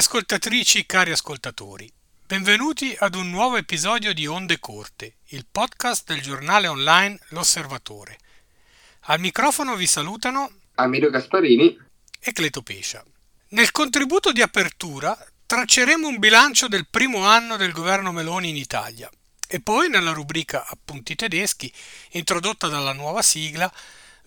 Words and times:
Ascoltatrici, 0.00 0.86
cari 0.86 1.10
ascoltatori, 1.10 1.86
benvenuti 2.26 2.96
ad 3.00 3.14
un 3.14 3.28
nuovo 3.28 3.58
episodio 3.58 4.14
di 4.14 4.26
Onde 4.26 4.58
Corte, 4.58 5.16
il 5.26 5.44
podcast 5.44 6.10
del 6.10 6.22
giornale 6.22 6.68
online 6.68 7.18
L'Osservatore. 7.28 8.16
Al 9.00 9.20
microfono 9.20 9.76
vi 9.76 9.86
salutano 9.86 10.50
Amiro 10.76 11.10
Gasparini 11.10 11.78
e 12.18 12.32
Cleto 12.32 12.62
Pescia. 12.62 13.04
Nel 13.48 13.70
contributo 13.72 14.32
di 14.32 14.40
apertura 14.40 15.14
tracceremo 15.44 16.08
un 16.08 16.18
bilancio 16.18 16.66
del 16.66 16.86
primo 16.88 17.26
anno 17.26 17.58
del 17.58 17.72
governo 17.72 18.10
Meloni 18.10 18.48
in 18.48 18.56
Italia 18.56 19.10
e 19.46 19.60
poi 19.60 19.90
nella 19.90 20.12
rubrica 20.12 20.66
Appunti 20.66 21.14
tedeschi, 21.14 21.70
introdotta 22.12 22.68
dalla 22.68 22.94
nuova 22.94 23.20
sigla, 23.20 23.70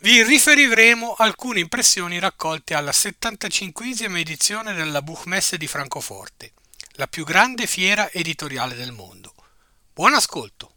vi 0.04 0.22
riferiremo 0.22 1.16
alcune 1.18 1.62
impressioni 1.62 2.20
raccolte 2.20 2.74
alla 2.74 2.92
75esima 2.92 4.18
edizione 4.18 4.74
della 4.74 5.02
Buchmesse 5.02 5.56
di 5.58 5.66
Francoforte, 5.66 6.52
la 6.96 7.08
più 7.08 7.24
grande 7.24 7.68
fiera 7.68 8.12
editoriale 8.12 8.76
del 8.76 8.92
mondo. 8.92 9.34
Buon 9.94 10.14
ascolto! 10.14 10.72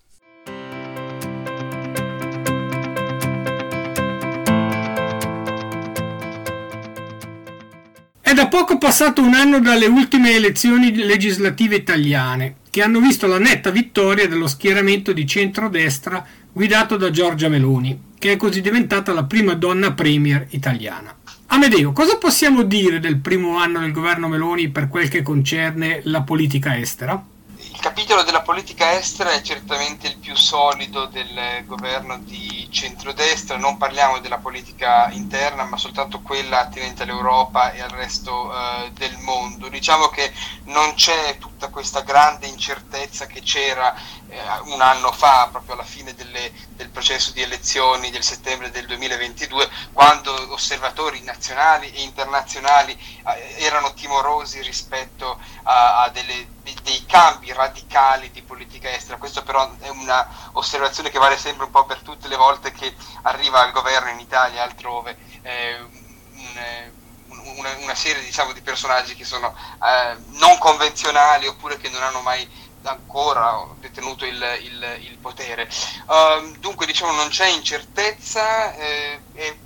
È 8.20 8.32
da 8.32 8.46
poco 8.46 8.78
passato 8.78 9.22
un 9.22 9.34
anno 9.34 9.58
dalle 9.58 9.86
ultime 9.86 10.36
elezioni 10.36 10.94
legislative 10.94 11.74
italiane, 11.74 12.58
che 12.70 12.80
hanno 12.80 13.00
visto 13.00 13.26
la 13.26 13.40
netta 13.40 13.70
vittoria 13.70 14.28
dello 14.28 14.46
schieramento 14.46 15.12
di 15.12 15.26
centrodestra 15.26 16.24
guidato 16.52 16.96
da 16.96 17.10
Giorgia 17.10 17.48
Meloni, 17.48 18.05
che 18.18 18.32
è 18.32 18.36
così 18.36 18.60
diventata 18.60 19.12
la 19.12 19.24
prima 19.24 19.54
donna 19.54 19.92
premier 19.92 20.46
italiana. 20.50 21.14
Amedeo, 21.48 21.92
cosa 21.92 22.16
possiamo 22.18 22.62
dire 22.62 22.98
del 22.98 23.18
primo 23.18 23.56
anno 23.58 23.80
del 23.80 23.92
governo 23.92 24.28
Meloni 24.28 24.68
per 24.68 24.88
quel 24.88 25.08
che 25.08 25.22
concerne 25.22 26.00
la 26.04 26.22
politica 26.22 26.76
estera? 26.76 27.22
Il 27.58 27.82
capitolo 27.82 28.22
della 28.22 28.42
politica 28.42 28.96
estera 28.96 29.32
è 29.32 29.42
certamente 29.42 30.08
il 30.08 30.16
più 30.16 30.34
solido 30.34 31.06
del 31.06 31.62
governo 31.66 32.18
di 32.18 32.66
centrodestra, 32.70 33.58
non 33.58 33.76
parliamo 33.76 34.18
della 34.18 34.38
politica 34.38 35.10
interna 35.12 35.64
ma 35.64 35.76
soltanto 35.76 36.20
quella 36.20 36.60
attinente 36.60 37.02
all'Europa 37.02 37.72
e 37.72 37.80
al 37.80 37.90
resto 37.90 38.50
eh, 38.50 38.90
del 38.92 39.16
mondo. 39.18 39.68
Diciamo 39.68 40.08
che 40.08 40.32
non 40.64 40.94
c'è 40.94 41.36
tutta 41.38 41.68
questa 41.68 42.00
grande 42.00 42.46
incertezza 42.46 43.26
che 43.26 43.40
c'era 43.42 43.94
un 44.64 44.80
anno 44.80 45.12
fa, 45.12 45.48
proprio 45.50 45.74
alla 45.74 45.84
fine 45.84 46.14
delle, 46.14 46.52
del 46.70 46.88
processo 46.88 47.32
di 47.32 47.42
elezioni 47.42 48.10
del 48.10 48.22
settembre 48.22 48.70
del 48.70 48.86
2022, 48.86 49.68
quando 49.92 50.52
osservatori 50.52 51.22
nazionali 51.22 51.92
e 51.92 52.02
internazionali 52.02 52.92
eh, 52.92 53.56
erano 53.58 53.94
timorosi 53.94 54.60
rispetto 54.62 55.38
a, 55.62 56.02
a 56.02 56.08
delle, 56.10 56.48
dei 56.82 57.04
cambi 57.06 57.52
radicali 57.52 58.30
di 58.30 58.42
politica 58.42 58.92
estera. 58.92 59.18
Questo 59.18 59.42
però 59.42 59.70
è 59.78 59.88
una 59.88 60.26
osservazione 60.52 61.10
che 61.10 61.18
vale 61.18 61.38
sempre 61.38 61.64
un 61.64 61.70
po' 61.70 61.84
per 61.84 62.00
tutte 62.00 62.28
le 62.28 62.36
volte 62.36 62.72
che 62.72 62.94
arriva 63.22 63.60
al 63.60 63.72
governo 63.72 64.10
in 64.10 64.18
Italia 64.18 64.60
e 64.60 64.64
altrove. 64.64 65.16
Eh, 65.42 65.80
un, 65.80 66.56
eh, 66.56 66.92
una, 67.56 67.70
una, 67.78 67.94
serie 67.94 68.22
diciamo, 68.22 68.52
di 68.52 68.60
personaggi 68.60 69.14
che 69.14 69.24
sono 69.24 69.54
eh, 69.82 70.16
non 70.38 70.58
convenzionali 70.58 71.46
oppure 71.46 71.76
che 71.76 71.88
non 71.88 72.02
hanno 72.02 72.20
mai 72.20 72.48
ancora 72.90 73.66
detenuto 73.80 74.24
il, 74.24 74.42
il, 74.62 74.98
il 75.00 75.16
potere. 75.18 75.68
Uh, 76.06 76.56
dunque 76.58 76.86
diciamo 76.86 77.12
non 77.12 77.28
c'è 77.28 77.48
incertezza, 77.48 78.74
eh, 78.74 79.20
è 79.32 79.56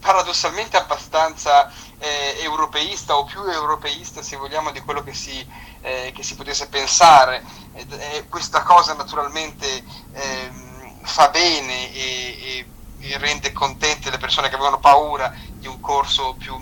paradossalmente 0.00 0.76
abbastanza 0.76 1.72
eh, 1.96 2.36
europeista 2.42 3.16
o 3.16 3.24
più 3.24 3.42
europeista 3.44 4.20
se 4.20 4.36
vogliamo 4.36 4.70
di 4.70 4.80
quello 4.80 5.02
che 5.02 5.14
si, 5.14 5.46
eh, 5.80 6.12
che 6.14 6.22
si 6.22 6.34
potesse 6.34 6.68
pensare. 6.68 7.42
E, 7.72 8.26
questa 8.28 8.62
cosa 8.62 8.92
naturalmente 8.92 9.82
ehm, 10.12 11.04
fa 11.04 11.28
bene 11.30 11.92
e, 11.92 11.96
e, 12.40 12.66
e 12.98 13.18
rende 13.18 13.52
contente 13.52 14.10
le 14.10 14.18
persone 14.18 14.48
che 14.48 14.54
avevano 14.54 14.78
paura 14.78 15.34
di 15.52 15.66
un 15.66 15.80
corso 15.80 16.34
più 16.34 16.54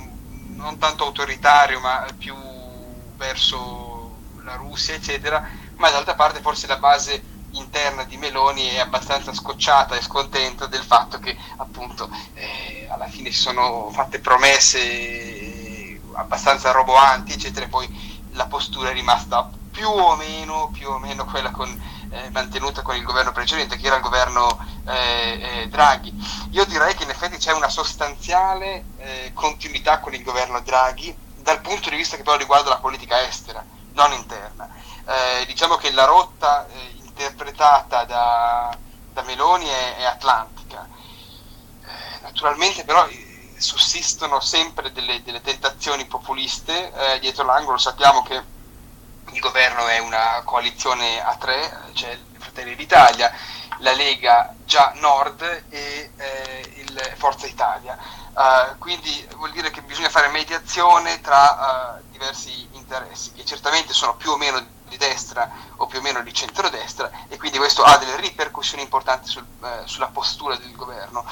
non 0.54 0.78
tanto 0.78 1.04
autoritario 1.04 1.80
ma 1.80 2.06
più 2.16 2.36
verso 3.16 4.16
la 4.44 4.54
Russia 4.54 4.94
eccetera 4.94 5.61
ma 5.76 5.90
d'altra 5.90 6.14
parte 6.14 6.40
forse 6.40 6.66
la 6.66 6.76
base 6.76 7.30
interna 7.52 8.04
di 8.04 8.16
Meloni 8.16 8.68
è 8.68 8.78
abbastanza 8.78 9.32
scocciata 9.34 9.96
e 9.96 10.02
scontenta 10.02 10.66
del 10.66 10.82
fatto 10.82 11.18
che 11.18 11.36
appunto 11.56 12.08
eh, 12.34 12.86
alla 12.90 13.08
fine 13.08 13.30
si 13.30 13.40
sono 13.40 13.90
fatte 13.92 14.20
promesse 14.20 16.00
abbastanza 16.14 16.70
roboanti 16.70 17.32
eccetera 17.32 17.66
e 17.66 17.68
poi 17.68 18.20
la 18.32 18.46
postura 18.46 18.90
è 18.90 18.92
rimasta 18.92 19.50
più 19.70 19.88
o 19.88 20.14
meno, 20.16 20.70
più 20.72 20.88
o 20.88 20.98
meno 20.98 21.24
quella 21.24 21.50
con, 21.50 21.68
eh, 22.10 22.30
mantenuta 22.30 22.82
con 22.82 22.94
il 22.94 23.02
governo 23.02 23.32
precedente 23.32 23.76
che 23.76 23.86
era 23.86 23.96
il 23.96 24.02
governo 24.02 24.58
eh, 24.86 25.62
eh 25.62 25.68
Draghi. 25.68 26.12
Io 26.50 26.64
direi 26.66 26.94
che 26.94 27.04
in 27.04 27.10
effetti 27.10 27.38
c'è 27.38 27.52
una 27.52 27.70
sostanziale 27.70 28.84
eh, 28.98 29.30
continuità 29.34 29.98
con 29.98 30.14
il 30.14 30.22
governo 30.22 30.60
Draghi 30.60 31.16
dal 31.36 31.60
punto 31.60 31.90
di 31.90 31.96
vista 31.96 32.16
che 32.16 32.22
però 32.22 32.36
riguarda 32.36 32.68
la 32.68 32.78
politica 32.78 33.26
estera 33.26 33.64
non 33.94 34.12
interna 34.12 34.51
eh, 35.12 35.46
diciamo 35.46 35.76
che 35.76 35.92
la 35.92 36.04
rotta 36.04 36.66
eh, 36.66 36.96
interpretata 37.04 38.04
da, 38.04 38.76
da, 39.12 39.22
Meloni 39.22 39.66
è, 39.66 39.96
è 39.96 40.04
atlantica. 40.04 40.88
Eh, 41.84 42.20
naturalmente 42.22 42.84
però 42.84 43.06
eh, 43.06 43.54
sussistono 43.58 44.40
sempre 44.40 44.92
delle, 44.92 45.22
delle 45.22 45.40
tentazioni 45.40 46.06
populiste 46.06 46.92
eh, 46.92 47.18
dietro 47.20 47.44
l'angolo, 47.44 47.78
sappiamo 47.78 48.22
che 48.22 48.42
il 49.30 49.40
governo 49.40 49.86
è 49.86 49.98
una 49.98 50.42
coalizione 50.44 51.22
a 51.22 51.36
tre, 51.36 51.90
cioè 51.92 52.18
Fratelli 52.38 52.74
d'Italia, 52.74 53.32
la 53.78 53.92
Lega 53.92 54.54
già 54.64 54.92
Nord 54.96 55.64
e 55.70 56.10
Forza 57.16 57.46
Italia. 57.46 57.96
Uh, 58.34 58.78
quindi 58.78 59.28
vuol 59.36 59.52
dire 59.52 59.70
che 59.70 59.82
bisogna 59.82 60.08
fare 60.08 60.28
mediazione 60.28 61.20
tra 61.20 62.00
uh, 62.00 62.10
diversi 62.10 62.66
interessi 62.72 63.30
che 63.32 63.44
certamente 63.44 63.92
sono 63.92 64.16
più 64.16 64.30
o 64.30 64.38
meno 64.38 64.58
di 64.92 64.98
destra 64.98 65.50
o 65.76 65.86
più 65.86 65.98
o 65.98 66.02
meno 66.02 66.22
di 66.22 66.32
centrodestra 66.34 67.10
e 67.28 67.38
quindi 67.38 67.56
questo 67.56 67.82
ha 67.82 67.96
delle 67.96 68.16
ripercussioni 68.16 68.82
importanti 68.82 69.28
sul, 69.28 69.44
eh, 69.64 69.82
sulla 69.86 70.08
postura 70.08 70.56
del 70.56 70.74
governo. 70.74 71.24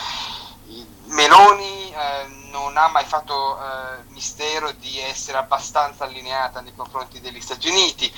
Meloni 1.07 1.93
eh, 1.93 2.27
non 2.51 2.77
ha 2.77 2.89
mai 2.89 3.05
fatto 3.05 3.59
eh, 3.59 4.03
mistero 4.09 4.71
di 4.73 4.99
essere 5.01 5.39
abbastanza 5.39 6.05
allineata 6.05 6.61
nei 6.61 6.75
confronti 6.75 7.21
degli 7.21 7.41
Stati 7.41 7.69
Uniti, 7.69 8.13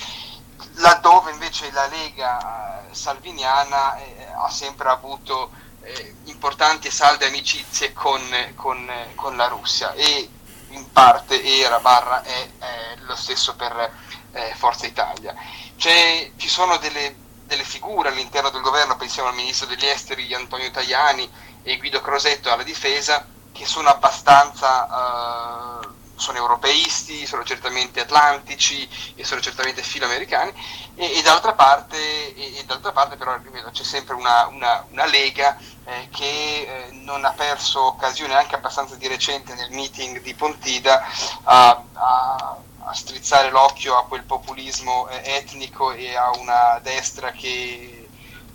laddove 0.75 1.33
invece 1.33 1.71
la 1.73 1.87
Lega 1.87 2.87
eh, 2.89 2.95
salviniana 2.95 3.97
eh, 3.97 4.29
ha 4.37 4.51
sempre 4.51 4.89
avuto 4.89 5.51
eh, 5.81 6.15
importanti 6.25 6.89
e 6.89 6.91
salde 6.93 7.27
amicizie 7.27 7.93
con, 7.93 8.21
con, 8.55 8.91
con, 9.17 9.37
la 9.37 9.49
Russia 9.49 9.93
e 9.95 10.29
in 10.69 10.93
parte 10.93 11.43
era 11.43 11.81
barra 11.81 12.23
è, 12.23 12.51
è 12.59 12.97
lo 13.01 13.17
stesso 13.17 13.57
per 13.57 13.91
eh, 14.33 14.53
Forza 14.57 14.87
Italia. 14.87 15.35
C'è, 15.77 16.33
ci 16.37 16.49
sono 16.49 16.77
delle, 16.79 17.15
delle, 17.45 17.65
figure 17.65 18.09
all'interno 18.09 18.51
del 18.51 18.63
governo, 18.63 18.97
pensiamo 18.97 19.29
al 19.29 19.35
ministro 19.35 19.67
degli 19.67 19.87
esteri 19.87 20.33
Antonio 20.35 20.71
Tajani 20.71 21.31
e 21.63 21.77
Guido 21.77 22.01
Crosetto 22.01 22.51
alla 22.51 22.63
difesa, 22.63 23.27
che 23.53 23.67
sono 23.67 23.89
abbastanza... 23.89 25.81
Uh, 25.89 26.01
sono 26.23 26.39
europeisti, 26.39 27.27
sono 27.27 27.43
certamente 27.43 28.01
atlantici 28.01 28.89
e 29.17 29.25
sono 29.25 29.41
certamente 29.41 29.83
filoamericani 29.83 30.53
e, 30.95 31.19
e, 31.19 31.23
d'altra, 31.23 31.53
parte, 31.55 31.97
e, 31.97 32.59
e 32.59 32.65
d'altra 32.65 32.93
parte 32.93 33.17
però 33.17 33.37
c'è 33.73 33.83
sempre 33.83 34.15
una, 34.15 34.47
una, 34.47 34.87
una 34.91 35.07
lega 35.07 35.59
eh, 35.85 36.09
che 36.13 36.25
eh, 36.25 36.93
non 36.93 37.25
ha 37.25 37.33
perso 37.33 37.83
occasione 37.83 38.35
anche 38.35 38.55
abbastanza 38.55 38.95
di 38.95 39.09
recente 39.09 39.55
nel 39.55 39.73
meeting 39.73 40.21
di 40.21 40.33
Pontida 40.35 41.05
a, 41.43 41.83
a 41.93 42.57
a 42.93 42.95
strizzare 42.95 43.51
l'occhio 43.51 43.97
a 43.97 44.05
quel 44.05 44.23
populismo 44.23 45.09
eh, 45.09 45.23
etnico 45.37 45.93
e 45.93 46.15
a 46.15 46.31
una 46.39 46.79
destra 46.83 47.31
che, 47.33 48.09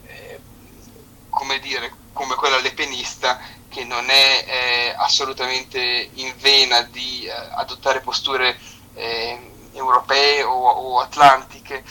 eh, 0.06 0.40
come 1.30 1.60
dire, 1.60 1.92
come 2.14 2.36
quella 2.36 2.60
lepenista, 2.60 3.40
che 3.68 3.84
non 3.84 4.08
è 4.10 4.46
eh, 4.48 4.96
assolutamente 4.96 5.80
in 6.14 6.34
vena 6.38 6.82
di 6.84 7.26
eh, 7.26 7.32
adottare 7.32 8.02
posture 8.02 8.60
eh, 8.94 9.52
europee 9.74 10.44
o, 10.44 10.54
o 10.54 11.00
atlantiche. 11.00 11.84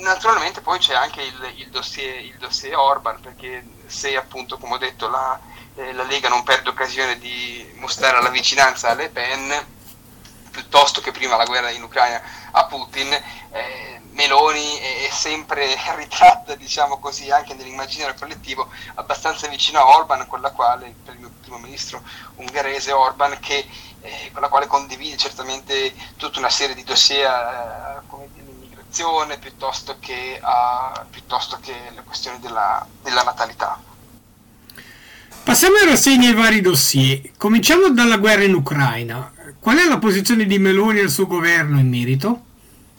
naturalmente 0.00 0.62
poi 0.62 0.78
c'è 0.78 0.94
anche 0.94 1.22
il, 1.22 1.52
il, 1.56 1.70
dossier, 1.70 2.24
il, 2.24 2.36
dossier, 2.38 2.74
Orban, 2.76 3.20
perché 3.20 3.64
se 3.86 4.16
appunto, 4.16 4.58
come 4.58 4.74
ho 4.74 4.78
detto, 4.78 5.08
la, 5.08 5.38
la 5.74 6.02
Lega 6.04 6.28
non 6.28 6.42
perde 6.42 6.70
occasione 6.70 7.18
di 7.18 7.70
mostrare 7.76 8.20
la 8.22 8.30
vicinanza 8.30 8.88
a 8.90 8.94
Le 8.94 9.08
Pen, 9.10 9.78
piuttosto 10.50 11.00
che 11.00 11.12
prima 11.12 11.36
la 11.36 11.44
guerra 11.44 11.70
in 11.70 11.82
Ucraina 11.82 12.20
a 12.50 12.66
Putin, 12.66 13.12
eh, 13.12 14.00
Meloni 14.12 14.76
è, 14.76 15.08
sempre 15.10 15.76
ritratta, 15.96 16.54
diciamo 16.54 16.98
così, 16.98 17.30
anche 17.30 17.54
nell'immaginario 17.54 18.14
collettivo, 18.18 18.68
abbastanza 18.94 19.46
vicino 19.48 19.78
a 19.78 19.96
Orban, 19.96 20.26
con 20.26 20.40
la 20.40 20.50
quale, 20.50 20.88
il 20.88 20.94
primo, 20.94 21.30
primo 21.40 21.58
ministro 21.58 22.02
ungherese 22.36 22.92
Orban, 22.92 23.38
che, 23.40 23.66
eh, 24.00 24.30
con 24.32 24.42
la 24.42 24.48
quale 24.48 24.66
condivide 24.66 25.16
certamente 25.16 25.94
tutta 26.16 26.38
una 26.38 26.50
serie 26.50 26.74
di 26.74 26.84
dossier 26.84 27.30
eh, 27.30 28.06
come 28.08 28.28
l'immigrazione 28.34 29.38
piuttosto 29.38 29.96
che, 30.00 30.40
uh, 30.42 31.08
piuttosto 31.10 31.58
che 31.60 31.72
le 31.94 32.02
questioni 32.02 32.40
della, 32.40 32.84
della 33.02 33.22
natalità. 33.22 33.80
Passiamo 35.42 35.78
in 35.78 35.88
rassegna 35.88 36.28
i 36.28 36.34
vari 36.34 36.60
dossier. 36.60 37.32
Cominciamo 37.36 37.90
dalla 37.90 38.18
guerra 38.18 38.42
in 38.42 38.54
Ucraina. 38.54 39.32
Qual 39.58 39.76
è 39.76 39.86
la 39.86 39.98
posizione 39.98 40.44
di 40.44 40.58
Meloni 40.58 40.98
e 40.98 41.02
il 41.02 41.10
suo 41.10 41.26
governo 41.26 41.78
in 41.78 41.88
merito? 41.88 42.42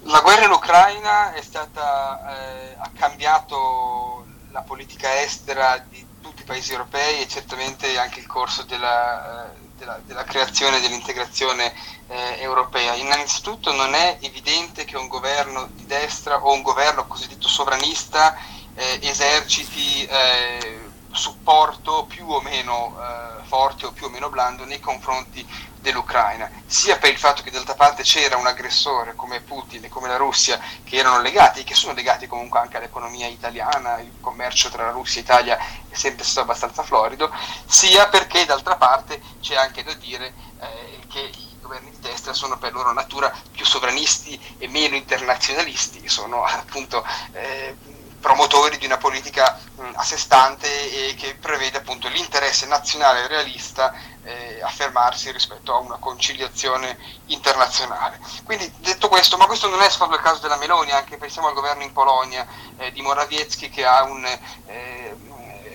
La 0.03 0.21
guerra 0.21 0.45
in 0.45 0.51
Ucraina 0.51 1.33
stata, 1.41 2.35
eh, 2.35 2.75
ha 2.77 2.89
cambiato 2.97 4.25
la 4.51 4.61
politica 4.61 5.21
estera 5.21 5.83
di 5.89 6.05
tutti 6.21 6.41
i 6.41 6.45
paesi 6.45 6.71
europei 6.71 7.21
e 7.21 7.27
certamente 7.27 7.97
anche 7.97 8.19
il 8.19 8.27
corso 8.27 8.63
della, 8.63 9.45
eh, 9.45 9.57
della, 9.77 9.99
della 10.05 10.23
creazione 10.23 10.77
e 10.77 10.81
dell'integrazione 10.81 11.73
eh, 12.07 12.37
europea. 12.39 12.95
Innanzitutto 12.95 13.71
non 13.73 13.93
è 13.93 14.17
evidente 14.21 14.85
che 14.85 14.97
un 14.97 15.07
governo 15.07 15.69
di 15.73 15.85
destra 15.85 16.43
o 16.43 16.53
un 16.53 16.61
governo 16.61 17.05
cosiddetto 17.05 17.47
sovranista 17.47 18.35
eh, 18.73 18.99
eserciti 19.01 20.05
eh, 20.05 20.89
supporto 21.11 22.05
più 22.05 22.29
o 22.29 22.41
meno 22.41 22.95
eh, 22.97 23.43
forte 23.43 23.85
o 23.85 23.91
più 23.91 24.05
o 24.05 24.09
meno 24.09 24.29
blando 24.29 24.65
nei 24.65 24.79
confronti 24.79 25.45
dell'Ucraina, 25.81 26.49
sia 26.65 26.97
per 26.97 27.11
il 27.11 27.17
fatto 27.17 27.41
che 27.41 27.51
d'altra 27.51 27.73
parte 27.73 28.03
c'era 28.03 28.37
un 28.37 28.45
aggressore 28.45 29.15
come 29.15 29.41
Putin 29.41 29.83
e 29.83 29.89
come 29.89 30.07
la 30.07 30.17
Russia 30.17 30.59
che 30.83 30.97
erano 30.97 31.19
legati 31.21 31.63
che 31.63 31.73
sono 31.73 31.93
legati 31.93 32.27
comunque 32.27 32.59
anche 32.59 32.77
all'economia 32.77 33.27
italiana, 33.27 33.99
il 33.99 34.13
commercio 34.21 34.69
tra 34.69 34.85
la 34.85 34.91
Russia 34.91 35.19
e 35.19 35.23
l'Italia 35.23 35.57
è 35.89 35.95
sempre 35.95 36.23
stato 36.23 36.41
abbastanza 36.41 36.83
florido, 36.83 37.33
sia 37.65 38.07
perché 38.07 38.45
d'altra 38.45 38.75
parte 38.75 39.21
c'è 39.41 39.55
anche 39.55 39.83
da 39.83 39.93
dire 39.93 40.33
eh, 40.59 40.99
che 41.09 41.19
i 41.19 41.57
governi 41.59 41.91
di 41.91 41.99
destra 41.99 42.33
sono 42.33 42.57
per 42.57 42.73
loro 42.73 42.93
natura 42.93 43.33
più 43.51 43.65
sovranisti 43.65 44.39
e 44.57 44.67
meno 44.67 44.95
internazionalisti, 44.95 46.07
sono 46.07 46.43
appunto 46.43 47.05
eh, 47.33 47.75
promotori 48.21 48.77
di 48.77 48.85
una 48.85 48.97
politica 48.97 49.59
mh, 49.75 49.89
a 49.95 50.03
sé 50.03 50.17
stante 50.17 51.09
e 51.09 51.15
che 51.15 51.35
prevede 51.35 51.79
appunto 51.79 52.07
l'interesse 52.07 52.67
nazionale 52.67 53.27
realista 53.27 53.93
eh, 54.23 54.61
affermarsi 54.61 55.31
rispetto 55.31 55.73
a 55.73 55.79
una 55.79 55.97
conciliazione 55.97 56.97
internazionale. 57.25 58.19
Quindi 58.45 58.71
detto 58.77 59.09
questo, 59.09 59.37
ma 59.37 59.47
questo 59.47 59.67
non 59.67 59.81
è 59.81 59.89
solo 59.89 60.15
il 60.15 60.21
caso 60.21 60.39
della 60.39 60.57
Meloni, 60.57 60.91
anche 60.91 61.17
pensiamo 61.17 61.47
al 61.47 61.53
governo 61.53 61.83
in 61.83 61.91
Polonia 61.91 62.47
eh, 62.77 62.91
di 62.91 63.01
Morawiecki 63.01 63.69
che 63.69 63.85
ha 63.85 64.03
un, 64.03 64.23
eh, 64.67 65.15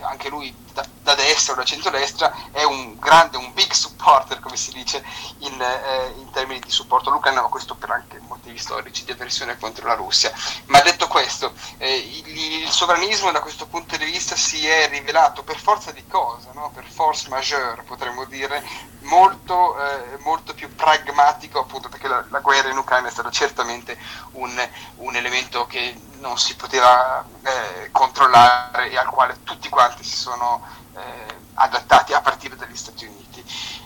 anche 0.08 0.28
lui 0.28 0.54
da, 0.72 0.86
da 1.02 1.14
destra 1.14 1.54
o 1.54 1.56
da 1.56 1.64
centrodestra, 1.64 2.34
è 2.52 2.62
un 2.64 2.98
grande, 2.98 3.36
un 3.36 3.52
big 3.54 3.72
supporter, 3.72 4.40
come 4.40 4.56
si 4.56 4.72
dice 4.72 5.04
in, 5.38 5.60
eh, 5.60 6.14
in 6.18 6.30
termini 6.30 6.60
di 6.60 6.70
supporto 6.70 7.08
all'Ucraina, 7.08 7.40
questo 7.42 7.74
per 7.74 7.90
anche 7.90 8.20
motivi 8.26 8.58
storici 8.58 9.04
di 9.04 9.12
avversione 9.12 9.58
contro 9.58 9.86
la 9.86 9.94
Russia. 9.94 10.32
Ma 10.66 10.80
detto 10.80 11.08
questo, 11.08 11.52
eh, 11.78 11.94
il, 11.94 12.62
il, 12.62 12.70
sovranismo 12.70 13.30
da 13.30 13.40
questo 13.40 13.66
punto 13.66 13.96
di 13.96 14.04
vista 14.04 14.36
si 14.36 14.66
è 14.66 14.88
rivelato 14.88 15.42
per 15.42 15.58
forza 15.58 15.92
di 15.92 16.06
cosa, 16.06 16.50
no? 16.52 16.70
per 16.74 16.84
force 16.84 17.28
majeure 17.28 17.82
potremmo 17.82 18.24
dire, 18.24 18.62
molto, 19.06 19.78
eh, 19.78 20.18
molto 20.18 20.54
più 20.54 20.74
pragmatico 20.74 21.60
appunto 21.60 21.88
perché 21.88 22.08
la, 22.08 22.24
la, 22.28 22.40
guerra 22.40 22.70
in 22.70 22.76
Ucraina 22.76 23.08
è 23.08 23.10
stata 23.10 23.30
certamente 23.30 23.96
un, 24.32 24.50
un 24.96 25.16
elemento 25.16 25.66
che 25.66 25.94
non 26.18 26.38
si 26.38 26.56
poteva 26.56 27.24
eh, 27.42 27.90
controllare 27.90 28.90
e 28.90 28.98
al 28.98 29.08
quale 29.08 29.42
tutti 29.42 29.68
quanti 29.68 30.04
si 30.04 30.16
sono 30.16 30.62
eh, 30.94 31.34
adattati 31.54 32.12
a 32.12 32.20
partire 32.20 32.56
dagli 32.56 32.76
Stati 32.76 33.04
Uniti. 33.04 33.44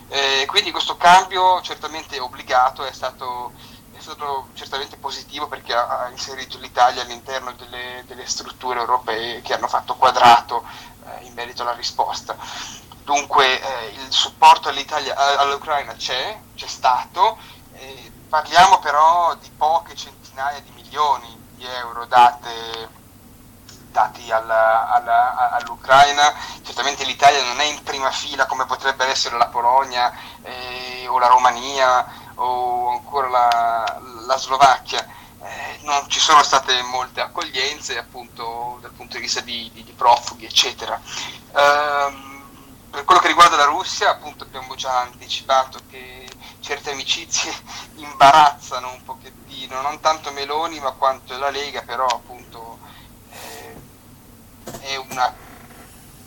Eh, 0.09 0.45
quindi 0.47 0.71
questo 0.71 0.97
cambio 0.97 1.61
certamente 1.61 2.19
obbligato 2.19 2.83
è 2.83 2.91
stato, 2.91 3.53
è 3.93 3.99
stato 3.99 4.49
certamente 4.53 4.97
positivo 4.97 5.47
perché 5.47 5.73
ha, 5.73 6.09
inserito 6.09 6.57
l'Italia 6.57 7.01
all'interno 7.01 7.53
delle, 7.53 8.03
delle, 8.07 8.25
strutture 8.25 8.79
europee 8.79 9.41
che 9.41 9.53
hanno 9.53 9.67
fatto 9.67 9.95
quadrato 9.95 10.65
eh, 11.05 11.25
in 11.25 11.33
merito 11.33 11.61
alla 11.61 11.73
risposta. 11.73 12.35
Dunque 13.03 13.61
eh, 13.61 13.87
il 13.87 14.11
supporto 14.11 14.69
all'Ucraina 14.69 15.93
c'è, 15.93 16.39
c'è 16.55 16.67
stato, 16.67 17.37
eh, 17.73 18.11
parliamo 18.27 18.79
però 18.79 19.33
di 19.35 19.49
poche 19.49 19.95
centinaia 19.95 20.59
di 20.59 20.71
milioni 20.71 21.40
di 21.61 21.67
euro 21.67 22.05
date, 22.05 22.89
dati 23.91 24.31
alla, 24.31 24.89
alla, 24.89 25.51
all'Ucraina. 25.51 26.33
Certamente 26.63 27.05
l'Italia 27.05 27.43
non 27.43 27.59
è 27.59 27.65
in 27.65 27.83
prima 27.83 28.09
fila 28.09 28.47
come 28.47 28.65
potrebbe 28.65 29.05
essere 29.05 29.37
la 29.37 29.45
Polonia 29.45 30.11
eh, 30.41 31.05
o 31.07 31.19
la 31.19 31.27
Romania 31.27 32.05
o 32.35 32.89
ancora 32.89 33.29
la, 33.29 34.01
la 34.25 34.37
Slovacchia. 34.37 35.05
Eh, 35.43 35.79
non 35.83 36.07
ci 36.07 36.19
sono 36.19 36.41
state 36.41 36.81
molte 36.81 37.21
accoglienze 37.21 37.97
appunto 37.97 38.77
dal 38.81 38.91
punto 38.91 39.15
di 39.17 39.21
vista 39.21 39.41
di, 39.41 39.69
di, 39.71 39.83
di 39.83 39.91
profughi 39.91 40.45
eccetera. 40.45 40.99
Um, 41.53 42.29
per 42.89 43.05
quello 43.05 43.21
che 43.21 43.27
riguarda 43.27 43.55
la 43.55 43.65
Russia, 43.65 44.09
appunto 44.09 44.43
abbiamo 44.43 44.75
già 44.75 44.99
anticipato 44.99 45.79
che 45.89 46.20
certe 46.61 46.91
amicizie 46.91 47.53
imbarazzano 47.95 48.91
un 48.91 49.03
pochettino, 49.03 49.81
non 49.81 49.99
tanto 49.99 50.31
Meloni 50.31 50.79
ma 50.79 50.91
quanto 50.91 51.37
la 51.37 51.49
Lega, 51.49 51.81
però 51.81 52.05
appunto 52.05 52.79
eh, 53.31 53.75
è 54.79 54.95
una 54.95 55.33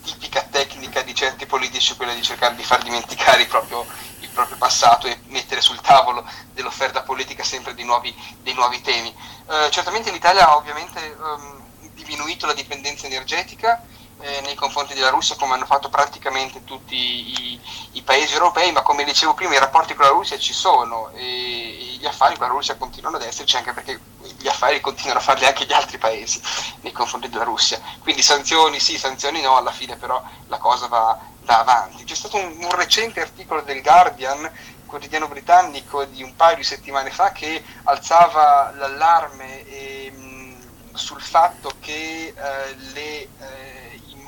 tipica 0.03 0.43
tecnica 0.43 1.01
di 1.03 1.15
certi 1.15 1.47
politici 1.47 1.97
quella 1.97 2.13
di 2.13 2.23
cercare 2.23 2.55
di 2.55 2.63
far 2.63 2.83
dimenticare 2.83 3.47
proprio, 3.47 3.87
il 4.21 4.29
proprio 4.29 4.57
passato 4.59 5.07
e 5.07 5.19
mettere 5.29 5.63
sul 5.63 5.81
tavolo 5.81 6.29
dell'offerta 6.53 7.03
politica 7.03 7.43
sempre 7.43 7.75
dei 7.75 7.85
nuovi, 7.85 8.15
dei 8.43 8.53
nuovi 8.53 8.81
temi. 8.83 9.15
Eh, 9.49 9.71
certamente 9.71 10.11
l'Italia 10.11 10.49
ha 10.49 10.57
ovviamente 10.57 11.01
ehm, 11.01 11.63
diminuito 11.95 12.47
la 12.47 12.53
dipendenza 12.55 13.07
energetica, 13.07 13.83
eh, 14.21 14.41
nei 14.43 14.55
confronti 14.55 14.95
della 14.95 15.11
Russia 15.11 15.37
come 15.37 15.55
hanno 15.55 15.67
fatto 15.67 15.89
praticamente 15.89 16.65
tutti 16.65 16.97
i, 16.97 17.61
i, 17.93 18.03
paesi 18.03 18.33
europei, 18.33 18.73
ma 18.73 18.83
come 18.83 19.05
dicevo 19.05 19.35
prima 19.35 19.55
i 19.55 19.59
rapporti 19.59 19.95
con 19.95 20.05
la 20.05 20.13
Russia 20.13 20.39
ci 20.39 20.53
sono 20.53 21.11
e, 21.15 21.23
e 21.23 21.97
gli 21.99 22.07
affari 22.07 22.37
con 22.37 22.47
la 22.47 22.53
Russia 22.53 22.77
continuano 22.77 23.17
ad 23.17 23.23
esserci 23.23 23.57
anche 23.57 23.73
perché 23.73 24.01
gli 24.39 24.49
affari 24.49 24.81
continuano 24.81 25.21
a 25.21 25.23
farli 25.23 25.47
anche 25.47 25.65
gli 25.65 25.73
altri 25.73 25.99
paesi 25.99 26.41
nei 26.81 26.93
confronti 26.93 27.29
della 27.29 27.45
Russia. 27.45 27.81
Quindi 28.01 28.23
sanzioni 28.23 28.81
sì, 28.81 28.99
sanzioni 28.99 29.41
no, 29.41 29.57
alla 29.57 29.73
fine 29.73 29.97
però 29.97 30.23
la 30.49 30.59
cosa 30.59 30.87
va, 30.87 31.19
va 31.43 31.59
avanti. 31.59 32.05
C'è 32.05 32.15
stato 32.15 32.37
un, 32.37 32.57
un 32.61 32.71
recente 32.71 33.21
articolo 33.21 33.63
del 33.63 33.83
Guardian 33.83 34.51
quotidiano 34.87 35.27
britannico 35.27 36.05
di 36.05 36.23
un 36.23 36.37
paio 36.37 36.57
di 36.57 36.63
settimane 36.63 37.11
fa 37.11 37.33
che 37.33 37.65
alzava 37.85 38.73
l'allarme 38.77 39.65
eh, 39.67 40.13
sul 40.93 41.21
fatto 41.21 41.73
che 41.81 42.33
eh, 42.37 42.75
le, 42.93 43.29
eh, 43.41 43.84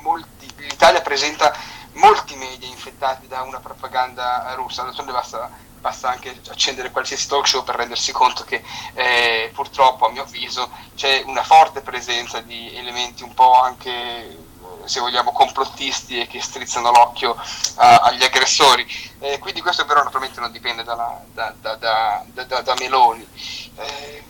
molti, 0.07 0.47
l'Italia 0.57 1.01
presenta 1.01 1.53
molti 1.93 2.35
media 2.35 2.67
infettati 2.67 3.27
da 3.27 3.41
una 3.41 3.59
propaganda 3.59 4.53
russa, 4.55 4.83
d'altronde 4.83 5.11
basta, 5.11 5.49
basta 5.79 6.09
anche 6.09 6.39
accendere 6.47 6.91
qualsiasi 6.91 7.27
talk 7.27 7.47
show 7.47 7.63
per 7.63 7.75
rendersi 7.75 8.13
conto 8.13 8.43
che 8.43 8.63
eh, 8.93 9.51
purtroppo 9.53 10.07
a 10.07 10.11
mio 10.11 10.23
avviso 10.23 10.69
c'è 10.95 11.23
una 11.25 11.43
forte 11.43 11.81
presenza 11.81 12.39
di 12.39 12.75
elementi 12.75 13.23
un 13.23 13.33
po' 13.33 13.59
anche 13.59 14.45
se 14.85 15.01
vogliamo 15.01 15.33
complottisti 15.33 16.21
e 16.21 16.27
che 16.27 16.41
strizzano 16.41 16.91
l'occhio 16.91 17.31
uh, 17.31 17.35
agli 17.75 18.23
aggressori. 18.23 18.87
Eh, 19.19 19.37
quindi 19.37 19.61
questo 19.61 19.85
però 19.85 20.01
naturalmente 20.01 20.39
non 20.39 20.49
dipende 20.49 20.83
dalla, 20.83 21.21
da, 21.33 21.53
da, 21.59 21.75
da, 21.75 22.61
da, 22.61 22.73
Meloni. 22.79 23.27
Eh, 23.75 24.23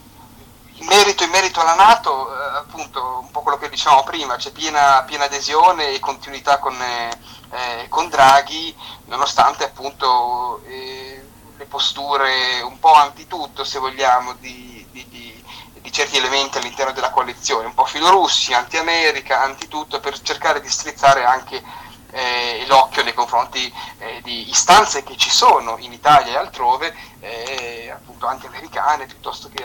in 0.79 0.85
merito, 0.85 1.23
in 1.23 1.31
merito, 1.31 1.59
alla 1.59 1.73
Nato, 1.75 2.31
eh, 2.31 2.57
appunto, 2.57 3.19
un 3.21 3.31
po' 3.31 3.41
quello 3.41 3.57
che 3.57 3.69
dicevamo 3.69 4.03
prima, 4.03 4.35
c'è 4.35 4.51
piena, 4.51 5.03
piena 5.03 5.25
adesione 5.25 5.89
e 5.89 5.99
continuità 5.99 6.59
con, 6.59 6.79
eh, 6.79 7.87
con 7.89 8.09
Draghi, 8.09 8.75
nonostante 9.05 9.63
appunto 9.63 10.61
eh, 10.65 11.25
le 11.57 11.65
posture 11.65 12.61
un 12.61 12.77
po' 12.79 12.93
antitutto, 12.93 13.63
se 13.63 13.79
vogliamo, 13.79 14.33
di, 14.33 14.85
di, 14.91 15.07
di, 15.09 15.43
di, 15.81 15.91
certi 15.91 16.17
elementi 16.17 16.59
all'interno 16.59 16.91
della 16.91 17.09
coalizione, 17.09 17.65
un 17.65 17.73
po' 17.73 17.85
filorussi, 17.85 18.53
anti-America, 18.53 19.41
anti-tutto, 19.41 19.99
per 19.99 20.19
cercare 20.21 20.61
di 20.61 20.69
strizzare 20.69 21.25
anche 21.25 21.63
eh, 22.11 22.65
l'occhio 22.67 23.03
nei 23.03 23.13
confronti 23.13 23.73
eh, 23.97 24.21
di 24.23 24.49
istanze 24.49 25.03
che 25.03 25.17
ci 25.17 25.31
sono 25.31 25.77
in 25.79 25.91
Italia 25.91 26.33
e 26.33 26.37
altrove, 26.37 26.95
eh, 27.19 27.89
appunto 27.91 28.27
anti-americane 28.27 29.07
piuttosto 29.07 29.49
che 29.49 29.63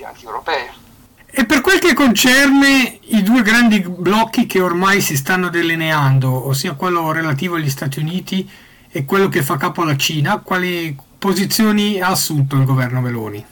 anti, 0.00 0.04
anti-europee. 0.04 0.88
E 1.32 1.46
per 1.46 1.60
quel 1.60 1.78
che 1.78 1.94
concerne 1.94 2.98
i 3.02 3.22
due 3.22 3.42
grandi 3.42 3.80
blocchi 3.80 4.46
che 4.46 4.60
ormai 4.60 5.00
si 5.00 5.16
stanno 5.16 5.48
delineando, 5.48 6.48
ossia 6.48 6.74
quello 6.74 7.12
relativo 7.12 7.54
agli 7.54 7.70
Stati 7.70 8.00
Uniti 8.00 8.50
e 8.90 9.04
quello 9.04 9.28
che 9.28 9.42
fa 9.42 9.56
capo 9.56 9.82
alla 9.82 9.96
Cina, 9.96 10.38
quali, 10.38 10.96
posizioni 11.18 12.00
ha 12.00 12.08
assunto 12.08 12.56
il 12.56 12.64
governo 12.64 13.00
Meloni? 13.00 13.46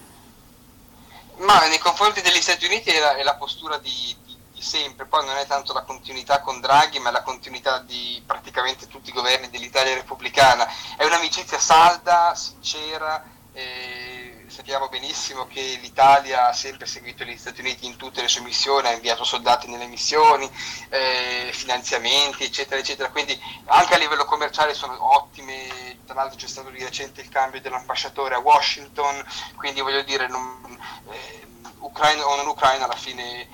Ma 1.38 1.68
nei 1.68 1.78
confronti 1.78 2.20
degli 2.20 2.40
Stati 2.40 2.66
Uniti 2.66 2.90
è 2.90 2.98
la, 2.98 3.16
è 3.16 3.22
la 3.22 3.36
postura 3.36 3.78
di, 3.78 4.16
di, 4.26 4.36
di, 4.54 4.60
sempre, 4.60 5.06
poi 5.06 5.24
non 5.24 5.36
è 5.36 5.46
tanto 5.46 5.72
la 5.72 5.82
continuità 5.82 6.40
con 6.40 6.60
Draghi, 6.60 6.98
ma 6.98 7.12
la 7.12 7.22
continuità 7.22 7.78
di 7.78 8.20
praticamente 8.26 8.88
tutti 8.88 9.10
i 9.10 9.12
governi 9.12 9.50
dell'Italia 9.50 9.94
repubblicana. 9.94 10.66
È 10.96 11.04
un'amicizia 11.04 11.60
salda, 11.60 12.34
sincera. 12.34 13.22
Eh, 13.52 14.17
sappiamo 14.48 14.88
benissimo 14.88 15.46
che 15.46 15.78
l'Italia 15.80 16.48
ha 16.48 16.52
sempre 16.52 16.86
seguito 16.86 17.24
gli 17.24 17.36
Stati 17.36 17.60
Uniti 17.60 17.86
in 17.86 17.96
tutte 17.96 18.22
le 18.22 18.28
sue 18.28 18.42
missioni, 18.42 18.88
ha 18.88 18.92
inviato 18.92 19.24
soldati 19.24 19.68
nelle 19.68 19.86
missioni, 19.86 20.50
eh, 20.88 21.50
finanziamenti, 21.52 22.44
eccetera, 22.44 22.80
eccetera. 22.80 23.10
Quindi 23.10 23.38
anche 23.66 23.94
a 23.94 23.98
livello 23.98 24.24
commerciale 24.24 24.74
sono 24.74 24.96
ottime. 25.14 25.96
Tra 26.06 26.14
l'altro 26.14 26.38
c'è 26.38 26.46
stato 26.46 26.70
di 26.70 26.82
recente 26.82 27.20
il 27.20 27.28
cambio 27.28 27.60
dell'ambasciatore 27.60 28.34
a 28.34 28.38
Washington, 28.40 29.24
quindi 29.56 29.82
voglio 29.82 30.02
dire, 30.02 30.26
non, 30.26 30.78
eh, 31.10 31.46
Ucraina 31.80 32.26
o 32.26 32.36
non 32.36 32.46
Ucraina 32.46 32.84
alla 32.84 32.96
fine 32.96 33.46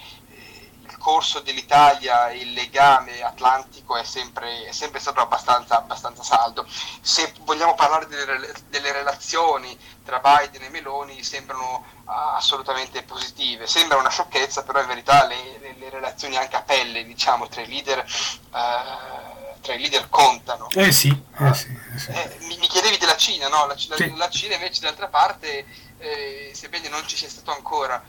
corso 1.04 1.40
dell'Italia 1.40 2.30
il 2.30 2.54
legame 2.54 3.22
atlantico 3.22 3.94
è 3.94 4.04
sempre, 4.04 4.64
è 4.64 4.72
sempre 4.72 5.00
stato 5.00 5.20
abbastanza, 5.20 5.76
abbastanza, 5.76 6.22
saldo. 6.22 6.66
Se 7.02 7.34
vogliamo 7.40 7.74
parlare 7.74 8.06
delle, 8.06 8.50
delle, 8.70 8.90
relazioni 8.90 9.78
tra 10.02 10.18
Biden 10.20 10.62
e 10.62 10.70
Meloni 10.70 11.22
sembrano 11.22 11.84
assolutamente 12.06 13.02
positive. 13.02 13.66
Sembra 13.66 13.98
una 13.98 14.08
sciocchezza, 14.08 14.62
però 14.62 14.80
in 14.80 14.86
verità 14.86 15.26
le, 15.26 15.58
le, 15.60 15.74
le 15.78 15.90
relazioni 15.90 16.38
anche 16.38 16.56
a 16.56 16.62
pelle 16.62 17.04
diciamo, 17.04 17.48
tra 17.48 17.60
i 17.60 17.68
leader... 17.68 17.98
Eh, 17.98 19.42
tra 19.60 19.72
i 19.72 19.78
leader 19.78 20.10
contano. 20.10 20.68
Eh 20.74 20.92
sì, 20.92 21.08
eh 21.08 21.54
sì, 21.54 21.74
eh 21.94 21.98
sì. 21.98 22.10
Eh, 22.10 22.36
mi, 22.40 22.58
mi, 22.58 22.66
chiedevi 22.66 22.98
della 22.98 23.16
Cina, 23.16 23.48
no? 23.48 23.64
La, 23.64 23.74
la, 23.88 23.96
sì. 23.96 24.14
la 24.14 24.28
Cina 24.28 24.56
invece 24.56 24.82
d'altra 24.82 25.08
parte, 25.08 25.64
eh, 25.96 26.50
sebbene 26.52 26.88
non 26.90 27.06
ci 27.06 27.16
sia 27.16 27.30
stato 27.30 27.50
ancora 27.50 28.04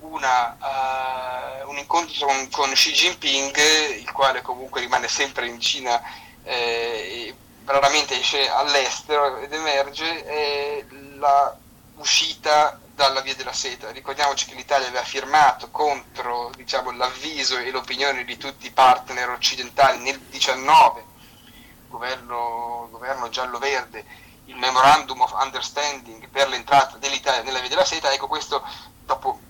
una, 0.00 0.56
uh, 1.64 1.68
un 1.68 1.78
incontro 1.78 2.26
con, 2.26 2.48
con, 2.50 2.70
Xi 2.72 2.92
Jinping, 2.92 3.56
il 3.98 4.10
quale 4.12 4.42
comunque 4.42 4.80
rimane 4.80 5.08
sempre 5.08 5.46
in 5.46 5.60
Cina 5.60 6.00
eh, 6.42 7.34
raramente 7.64 8.18
esce 8.18 8.48
all'estero 8.48 9.38
ed 9.38 9.52
emerge, 9.52 10.24
è 10.24 10.84
la 11.16 11.56
uscita 11.96 12.78
dalla 12.94 13.20
via 13.20 13.34
della 13.34 13.52
seta. 13.52 13.90
Ricordiamoci 13.90 14.46
che 14.46 14.54
l'Italia 14.54 14.88
aveva 14.88 15.04
firmato 15.04 15.70
contro 15.70 16.50
diciamo, 16.56 16.92
l'avviso 16.92 17.58
e 17.58 17.70
l'opinione 17.70 18.24
di 18.24 18.36
tutti 18.36 18.66
i 18.66 18.70
partner 18.70 19.30
occidentali 19.30 19.98
nel 19.98 20.18
19, 20.18 21.04
governo, 21.88 22.88
governo 22.90 23.28
giallo-verde, 23.28 24.04
il 24.46 24.56
Memorandum 24.56 25.20
of 25.20 25.32
Understanding 25.32 26.28
per 26.28 26.48
l'entrata 26.48 26.96
dell'Italia 26.98 27.42
nella 27.42 27.58
via 27.58 27.68
della 27.68 27.84
seta. 27.84 28.12
Ecco, 28.12 28.28
questo 28.28 28.62
dopo 29.04 29.40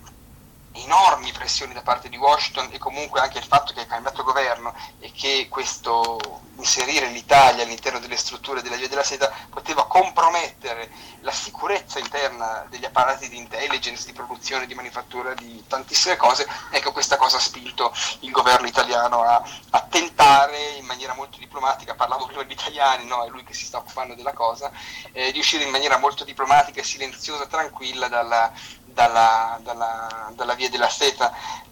enormi 1.17 1.31
pressioni 1.31 1.73
da 1.73 1.81
parte 1.81 2.09
di 2.09 2.17
Washington 2.17 2.69
e 2.71 2.77
comunque 2.77 3.19
anche 3.19 3.39
il 3.39 3.43
fatto 3.43 3.73
che 3.73 3.81
è 3.81 3.87
cambiato 3.87 4.23
governo 4.23 4.73
e 4.99 5.11
che 5.11 5.47
questo 5.49 6.41
inserire 6.57 7.07
l'Italia 7.07 7.63
all'interno 7.63 7.99
delle 7.99 8.17
strutture 8.17 8.61
della 8.61 8.75
via 8.75 8.87
della 8.87 9.03
seta 9.03 9.31
poteva 9.49 9.85
compromettere 9.87 10.89
la 11.21 11.31
sicurezza 11.31 11.99
interna 11.99 12.65
degli 12.69 12.85
apparati 12.85 13.29
di 13.29 13.37
intelligence, 13.37 14.05
di 14.05 14.13
produzione, 14.13 14.65
di 14.65 14.75
manifattura, 14.75 15.33
di 15.33 15.63
tantissime 15.67 16.15
cose, 16.15 16.47
ecco 16.71 16.91
questa 16.91 17.17
cosa 17.17 17.37
ha 17.37 17.41
spinto 17.41 17.93
il 18.21 18.31
governo 18.31 18.67
italiano 18.67 19.21
a, 19.21 19.43
a 19.71 19.81
tentare 19.81 20.75
in 20.77 20.85
maniera 20.85 21.13
molto 21.13 21.37
diplomatica, 21.37 21.95
parlavo 21.95 22.27
prima 22.27 22.43
di 22.43 22.53
italiani, 22.53 23.05
no? 23.05 23.23
è 23.23 23.29
lui 23.29 23.43
che 23.43 23.53
si 23.53 23.65
sta 23.65 23.77
occupando 23.77 24.13
della 24.15 24.33
cosa, 24.33 24.71
eh, 25.11 25.31
di 25.31 25.39
uscire 25.39 25.63
in 25.63 25.69
maniera 25.69 25.97
molto 25.97 26.23
diplomatica, 26.23 26.81
silenziosa, 26.81 27.45
tranquilla 27.47 28.07
dalla, 28.07 28.51
dalla, 28.97 29.59
dalla, 29.61 30.31
dalla, 30.33 30.55
via 30.55 30.71
della 30.71 30.89
seta. 30.89 31.31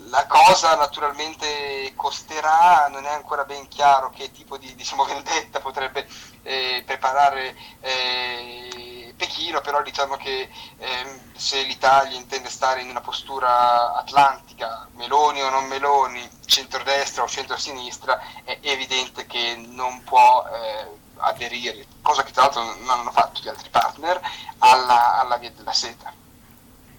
La 0.10 0.28
cosa 0.28 0.76
naturalmente 0.76 1.92
costerà, 1.96 2.88
non 2.92 3.04
è 3.06 3.10
ancora 3.10 3.46
ben 3.46 3.68
chiaro 3.68 4.12
che 4.12 4.32
tipo 4.32 4.58
di 4.58 4.76
diciamo, 4.76 5.06
vendetta 5.10 5.60
potrebbe 5.60 6.08
eh, 6.44 6.84
preparare 6.86 7.56
eh, 7.80 9.14
Pechino, 9.18 9.62
però 9.62 9.82
diciamo 9.82 10.18
che 10.18 10.50
eh, 10.78 11.20
se 11.36 11.64
l'Italia 11.64 12.16
intende 12.16 12.50
stare 12.50 12.82
in 12.82 12.90
una 12.90 13.02
postura 13.02 13.96
atlantica, 13.96 14.88
Meloni 14.94 15.42
o 15.42 15.50
non 15.50 15.66
Meloni, 15.66 16.30
centrodestra 16.46 17.24
o 17.24 17.28
centrosinistra, 17.28 18.22
è 18.44 18.60
evidente 18.62 19.26
che 19.26 19.56
non 19.68 20.04
può 20.04 20.46
eh, 20.48 21.00
aderire, 21.18 21.88
cosa 22.04 22.24
che 22.24 22.32
tra 22.32 22.44
l'altro 22.44 22.64
non 22.64 22.90
hanno 22.90 23.12
fatto 23.12 23.42
gli 23.42 23.48
altri 23.48 23.70
partner, 23.70 24.22
alla, 24.60 25.22
alla 25.22 25.38
via 25.38 25.50
della 25.52 25.74
seta. 25.74 26.14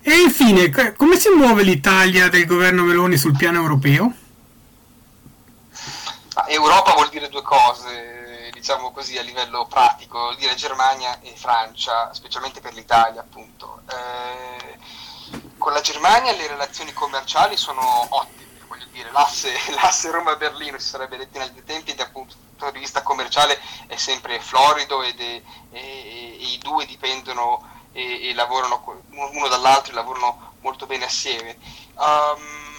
E 0.09 0.21
infine, 0.21 0.71
come 0.95 1.19
si 1.19 1.31
muove 1.31 1.65
l'Italia 1.65 2.29
del 2.29 2.47
governo 2.47 2.85
Meloni 2.85 3.17
sul 3.17 3.37
piano 3.37 3.59
europeo? 3.59 4.15
Europa 6.47 6.93
vuol 6.93 7.09
dire 7.09 7.29
due 7.29 7.43
cose, 7.43 8.51
diciamo 8.53 8.93
così 8.93 9.19
a 9.19 9.23
livello 9.23 9.67
pratico, 9.67 10.21
vuol 10.21 10.37
dire 10.37 10.55
Germania 10.55 11.19
e 11.23 11.35
Francia, 11.35 12.15
specialmente 12.15 12.61
per 12.61 12.75
l'Italia 12.75 13.21
appunto. 13.21 13.81
Eh, 13.91 14.79
con 15.59 15.73
la 15.73 15.81
Germania 15.81 16.31
le 16.37 16.47
relazioni 16.47 16.93
commerciali 16.93 17.57
sono 17.57 18.07
ottime, 18.11 18.61
voglio 18.69 18.87
dire, 18.93 19.11
l'asse, 19.11 19.51
l'asse 19.75 20.13
Roma-Berlino 20.13 20.79
si 20.79 20.87
sarebbe 20.87 21.17
detto 21.17 21.39
in 21.39 21.43
altri 21.43 21.65
tempi 21.65 21.97
dal 21.97 22.13
punto 22.13 22.37
di 22.73 22.79
vista 22.79 23.03
commerciale 23.03 23.59
è 23.89 23.97
sempre 23.97 24.39
florido 24.39 25.03
ed 25.03 25.19
è, 25.19 25.25
e, 25.25 25.43
e, 25.73 26.39
e 26.39 26.47
i 26.53 26.59
due 26.59 26.87
dipendono 26.87 27.75
e, 27.97 28.29
e 28.29 28.35
lavorano 28.35 29.03
uno 29.11 29.49
dall'altro 29.49 29.93
e 29.93 29.95
lavorano 29.95 30.53
molto 30.61 30.87
bene 30.87 31.07
assieme. 31.07 31.57
Um, 31.95 32.75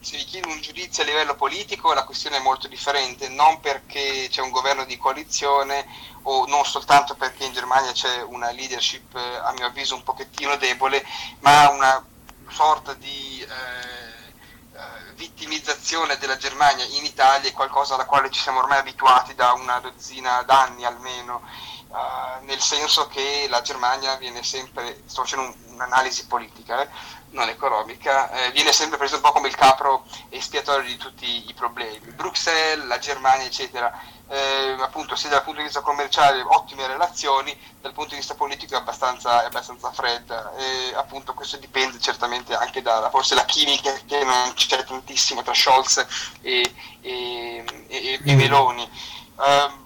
se 0.00 0.16
vi 0.16 0.24
chiedo 0.24 0.48
un 0.48 0.60
giudizio 0.60 1.04
a 1.04 1.06
livello 1.06 1.36
politico 1.36 1.92
la 1.92 2.04
questione 2.04 2.38
è 2.38 2.40
molto 2.40 2.66
differente, 2.66 3.28
non 3.28 3.60
perché 3.60 4.26
c'è 4.30 4.40
un 4.40 4.50
governo 4.50 4.84
di 4.84 4.96
coalizione 4.96 5.86
o 6.22 6.46
non 6.46 6.64
soltanto 6.64 7.14
perché 7.14 7.44
in 7.44 7.52
Germania 7.52 7.92
c'è 7.92 8.22
una 8.22 8.50
leadership 8.50 9.14
a 9.14 9.52
mio 9.52 9.66
avviso 9.66 9.94
un 9.94 10.02
pochettino 10.02 10.56
debole, 10.56 11.04
ma 11.40 11.68
una 11.68 12.04
sorta 12.48 12.94
di 12.94 13.40
eh, 13.40 14.78
eh 14.78 15.12
vittimizzazione 15.14 16.16
della 16.18 16.36
Germania 16.36 16.84
in 16.84 17.04
Italia 17.04 17.48
è 17.48 17.52
qualcosa 17.52 17.94
alla 17.94 18.06
quale 18.06 18.30
ci 18.30 18.40
siamo 18.40 18.58
ormai 18.58 18.78
abituati 18.78 19.34
da 19.34 19.52
una 19.52 19.78
dozzina 19.78 20.42
d'anni 20.42 20.84
almeno 20.84 21.42
uh, 21.92 22.44
nel 22.44 22.60
senso 22.60 23.06
che 23.06 23.46
la 23.48 23.62
Germania 23.62 24.16
viene 24.16 24.42
sempre, 24.42 25.02
sto 25.06 25.22
facendo 25.22 25.54
un'analisi 25.68 26.26
politica, 26.26 26.82
eh, 26.82 26.88
non 27.30 27.48
economica, 27.48 28.30
eh, 28.30 28.50
viene 28.52 28.72
sempre 28.72 28.98
presa 28.98 29.16
un 29.16 29.22
po' 29.22 29.32
come 29.32 29.48
il 29.48 29.56
capro 29.56 30.04
espiatorio 30.28 30.88
di 30.88 30.96
tutti 30.96 31.48
i 31.48 31.54
problemi. 31.54 32.12
Bruxelles, 32.12 32.86
la 32.86 32.98
Germania, 32.98 33.46
eccetera, 33.46 33.90
eh, 34.28 34.76
appunto, 34.80 35.14
se 35.14 35.28
dal 35.28 35.42
punto 35.42 35.58
di 35.58 35.64
vista 35.64 35.80
commerciale 35.80 36.42
ottime 36.42 36.86
relazioni, 36.86 37.54
dal 37.80 37.92
punto 37.92 38.10
di 38.10 38.16
vista 38.16 38.34
politico 38.34 38.74
è 38.74 38.78
abbastanza, 38.78 39.42
è 39.42 39.46
abbastanza 39.46 39.92
fredda. 39.92 40.54
E 40.56 40.94
appunto 40.94 41.34
questo 41.34 41.56
dipende 41.58 41.98
certamente 41.98 42.54
anche 42.54 42.80
da 42.80 43.08
forse 43.10 43.34
la 43.34 43.44
chimica 43.44 43.92
che 44.06 44.24
non 44.24 44.52
c'è 44.54 44.84
tantissimo 44.84 45.42
tra 45.42 45.54
Scholz 45.54 46.06
e, 46.40 46.74
e, 47.00 47.64
e, 47.88 48.20
e 48.24 48.34
Meloni. 48.34 48.88
Um, 49.36 49.81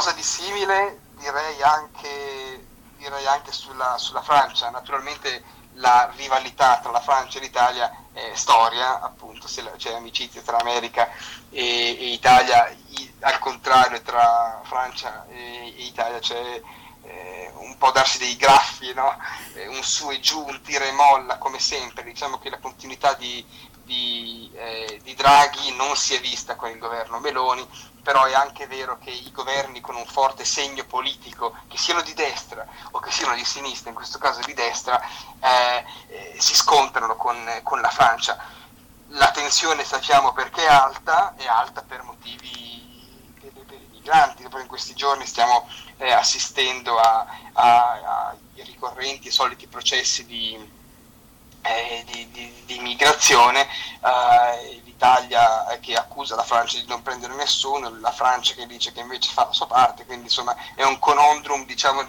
qualcosa 0.00 0.12
di 0.12 0.22
simile 0.22 1.00
direi 1.18 1.62
anche, 1.62 2.66
direi 2.96 3.26
anche 3.26 3.52
sulla, 3.52 3.98
sulla, 3.98 4.22
Francia. 4.22 4.70
Naturalmente 4.70 5.42
la 5.74 6.10
rivalità 6.16 6.78
tra 6.78 6.90
la 6.90 7.00
Francia 7.00 7.38
e 7.38 7.42
l'Italia 7.42 8.06
è 8.12 8.32
storia, 8.34 9.00
appunto, 9.00 9.46
c'è 9.46 9.92
amicizia 9.92 10.40
tra 10.40 10.58
America 10.58 11.10
e, 11.50 11.62
e 12.00 12.12
Italia, 12.12 12.68
I, 12.68 13.14
al 13.20 13.38
contrario 13.38 14.00
tra 14.00 14.62
Francia 14.64 15.26
e, 15.28 15.74
e 15.76 15.82
Italia 15.82 16.18
c'è 16.18 16.62
eh, 17.02 17.52
un 17.56 17.76
po' 17.76 17.90
darsi 17.90 18.18
dei 18.18 18.36
graffi, 18.36 18.92
no? 18.94 19.14
eh, 19.54 19.66
un 19.66 19.82
su 19.82 20.10
e 20.10 20.20
giù, 20.20 20.42
un 20.46 20.62
tira 20.62 20.86
e 20.86 20.92
molla 20.92 21.36
come 21.36 21.58
sempre. 21.58 22.04
Diciamo 22.04 22.38
che 22.38 22.48
la 22.48 22.58
continuità 22.58 23.12
di, 23.14 23.44
di, 23.90 24.48
eh, 24.54 25.00
di 25.02 25.14
Draghi 25.14 25.74
non 25.74 25.96
si 25.96 26.14
è 26.14 26.20
vista 26.20 26.54
con 26.54 26.70
il 26.70 26.78
governo 26.78 27.18
Meloni 27.18 27.66
però 28.02 28.24
è 28.24 28.34
anche 28.34 28.68
vero 28.68 28.98
che 28.98 29.10
i 29.10 29.32
governi 29.32 29.80
con 29.80 29.94
un 29.94 30.06
forte 30.06 30.44
segno 30.44 30.86
politico, 30.86 31.54
che 31.68 31.76
siano 31.76 32.00
di 32.00 32.14
destra 32.14 32.66
o 32.92 32.98
che 32.98 33.10
siano 33.10 33.34
di 33.34 33.44
sinistra, 33.44 33.90
in 33.90 33.94
questo 33.94 34.18
caso 34.18 34.40
di 34.46 34.54
destra, 34.54 34.98
eh, 35.38 35.84
eh, 36.08 36.36
si 36.38 36.54
scontrano 36.54 37.16
con, 37.16 37.36
con, 37.62 37.80
la 37.82 37.90
Francia. 37.90 38.38
La 39.08 39.30
tensione 39.32 39.84
sappiamo 39.84 40.32
perché 40.32 40.62
è 40.62 40.70
alta, 40.70 41.34
è 41.36 41.46
alta 41.46 41.82
per 41.82 42.02
motivi 42.02 43.34
per, 43.38 43.52
migranti, 43.90 44.44
in 44.44 44.66
questi 44.66 44.94
giorni 44.94 45.26
stiamo 45.26 45.68
eh, 45.98 46.10
assistendo 46.10 46.96
ai 46.96 48.38
ricorrenti 48.64 49.28
e 49.28 49.32
soliti 49.32 49.66
processi 49.66 50.24
di 50.24 50.78
eh, 51.62 52.04
di, 52.06 52.30
di, 52.30 52.62
di, 52.64 52.78
migrazione, 52.78 53.62
eh, 53.62 54.80
l'Italia 54.84 55.78
che 55.80 55.94
accusa 55.94 56.36
la 56.36 56.42
Francia 56.42 56.78
di 56.78 56.86
non 56.86 57.02
prendere 57.02 57.34
nessuno, 57.34 57.98
la 58.00 58.12
Francia 58.12 58.54
che 58.54 58.66
dice 58.66 58.92
che 58.92 59.00
invece 59.00 59.30
fa 59.32 59.46
la 59.46 59.52
sua 59.52 59.66
parte, 59.66 60.04
quindi 60.04 60.24
insomma 60.24 60.56
è 60.74 60.82
un 60.84 60.98
conundrum 60.98 61.64
diciamo, 61.66 62.06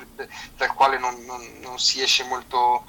dal 0.56 0.74
quale 0.74 0.98
non, 0.98 1.24
non, 1.26 1.60
non 1.62 1.80
si 1.80 2.02
esce 2.02 2.24
molto, 2.24 2.86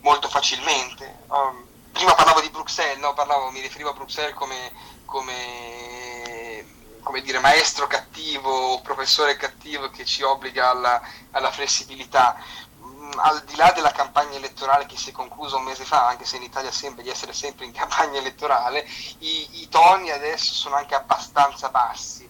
molto 0.00 0.28
facilmente. 0.28 1.24
Um, 1.28 1.66
prima 1.92 2.14
parlavo 2.14 2.40
di 2.40 2.50
Bruxelles, 2.50 2.98
no? 2.98 3.14
parlavo, 3.14 3.50
mi 3.50 3.60
riferivo 3.60 3.90
a 3.90 3.94
Bruxelles 3.94 4.34
come, 4.34 4.72
come, 5.04 6.64
come 7.02 7.20
dire, 7.20 7.38
maestro 7.38 7.86
cattivo 7.86 8.50
o 8.50 8.80
professore 8.80 9.36
cattivo 9.36 9.90
che 9.90 10.04
ci 10.04 10.22
obbliga 10.22 10.70
alla, 10.70 11.00
alla 11.32 11.50
flessibilità 11.50 12.36
al 13.16 13.42
di 13.44 13.56
là 13.56 13.72
della 13.72 13.90
campagna 13.90 14.36
elettorale 14.36 14.86
che 14.86 14.96
si 14.96 15.10
è 15.10 15.12
conclusa 15.12 15.56
un 15.56 15.64
mese 15.64 15.84
fa, 15.84 16.06
anche 16.06 16.24
se 16.24 16.36
in 16.36 16.42
Italia 16.42 16.70
sembra 16.70 17.02
di 17.02 17.10
essere 17.10 17.32
sempre 17.32 17.64
in 17.64 17.72
campagna 17.72 18.18
elettorale, 18.18 18.86
i, 19.18 19.62
i 19.62 19.68
toni 19.68 20.10
adesso 20.10 20.52
sono 20.54 20.76
anche 20.76 20.94
abbastanza 20.94 21.68
bassi, 21.68 22.28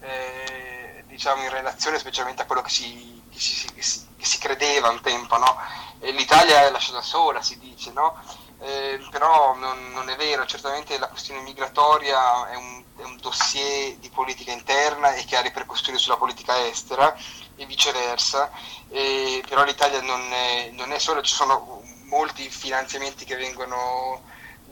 eh, 0.00 1.04
diciamo 1.06 1.42
in 1.42 1.50
relazione 1.50 1.98
specialmente 1.98 2.42
a 2.42 2.46
quello 2.46 2.62
che 2.62 2.70
si, 2.70 3.22
che 3.30 3.38
si, 3.38 3.72
che 3.72 3.82
si, 3.82 4.06
che 4.16 4.24
si 4.24 4.38
credeva 4.38 4.88
un 4.88 5.00
tempo. 5.00 5.36
No? 5.38 5.56
L'Italia 6.00 6.66
è 6.66 6.70
lasciata 6.70 7.00
sola, 7.00 7.42
si 7.42 7.58
dice, 7.58 7.92
no? 7.92 8.20
eh, 8.62 9.00
però 9.10 9.54
non, 9.56 9.92
non, 9.92 10.08
è 10.08 10.16
vero, 10.16 10.46
certamente 10.46 10.98
la 10.98 11.08
questione 11.08 11.40
migratoria 11.42 12.48
è 12.48 12.54
un, 12.54 12.82
è 12.96 13.02
un 13.02 13.16
dossier 13.20 13.96
di 13.96 14.08
politica 14.08 14.52
interna 14.52 15.14
e 15.14 15.24
che 15.24 15.36
ha 15.36 15.40
ripercussioni 15.40 15.98
sulla 15.98 16.16
politica 16.16 16.66
estera 16.66 17.16
e 17.56 17.66
viceversa, 17.66 18.50
e, 18.88 19.42
però 19.48 19.64
l'Italia 19.64 20.00
non 20.00 20.32
è, 20.32 20.70
non 20.72 20.92
è 20.92 20.98
solo, 20.98 21.22
ci 21.22 21.34
sono 21.34 21.82
molti 22.04 22.48
finanziamenti 22.50 23.24
che 23.24 23.36
vengono 23.36 24.22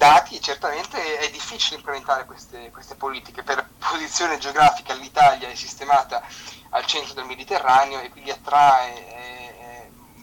dati 0.01 0.37
e 0.37 0.41
certamente 0.41 1.19
è 1.19 1.31
difficile 1.31 1.77
implementare 1.77 2.25
queste, 2.25 2.71
queste 2.71 2.95
politiche. 2.95 3.43
Per 3.43 3.69
posizione 3.79 4.39
geografica 4.39 4.95
l'Italia 4.95 5.49
è 5.49 5.55
sistemata 5.55 6.23
al 6.71 6.87
centro 6.87 7.15
del 7.15 7.27
Mediterraneo 7.27 8.01
e 8.01 8.09
quindi 8.09 8.31
attrae 8.31 8.95
eh, 8.95 9.51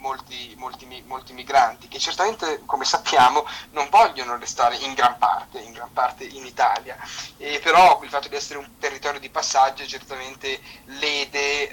molti, 0.07 0.53
molti, 0.57 1.03
molti, 1.05 1.33
migranti 1.33 1.87
che 1.87 1.99
certamente, 1.99 2.61
come 2.65 2.85
sappiamo, 2.85 3.45
non 3.71 3.87
vogliono 3.89 4.37
restare 4.37 4.77
in 4.77 4.93
gran 4.93 5.17
parte, 5.17 5.59
in 5.59 5.73
gran 5.73 5.91
parte 5.91 6.23
in 6.23 6.45
Italia. 6.45 6.97
E 7.37 7.59
però 7.59 7.99
il 8.03 8.09
fatto 8.09 8.29
di 8.29 8.35
essere 8.35 8.59
un 8.59 8.77
territorio 8.79 9.19
di 9.19 9.29
passaggio 9.29 9.85
certamente 9.85 10.59
lede 10.85 11.69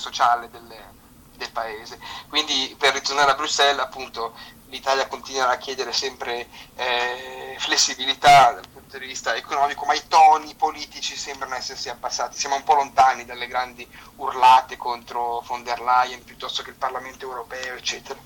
sociale 0.00 0.50
delle, 0.50 0.98
del 1.36 1.50
paese. 1.50 1.98
Quindi 2.28 2.74
per 2.78 2.94
ritornare 2.94 3.30
a 3.30 3.34
Bruxelles, 3.34 3.80
appunto, 3.80 4.34
l'Italia 4.70 5.06
continua 5.06 5.50
a 5.50 5.56
chiedere 5.56 5.92
sempre 5.92 6.46
eh, 6.76 7.56
flessibilità 7.58 8.52
dal 8.52 8.68
punto 8.72 8.98
di 8.98 9.06
vista 9.06 9.34
economico, 9.34 9.84
ma 9.84 9.94
i 9.94 10.02
toni 10.08 10.54
politici 10.56 11.16
sembrano 11.16 11.54
essersi 11.54 11.88
abbassati. 11.88 12.38
Siamo 12.38 12.56
un 12.56 12.64
po' 12.64 12.74
lontani 12.74 13.24
dalle 13.24 13.46
grandi 13.46 13.86
urlate 14.16 14.76
contro 14.76 15.44
von 15.46 15.62
der 15.62 15.80
Leyen 15.80 16.24
piuttosto 16.24 16.62
che 16.62 16.70
il 16.70 16.76
Parlamento 16.76 17.26
europeo, 17.26 17.74
eccetera. 17.74 18.18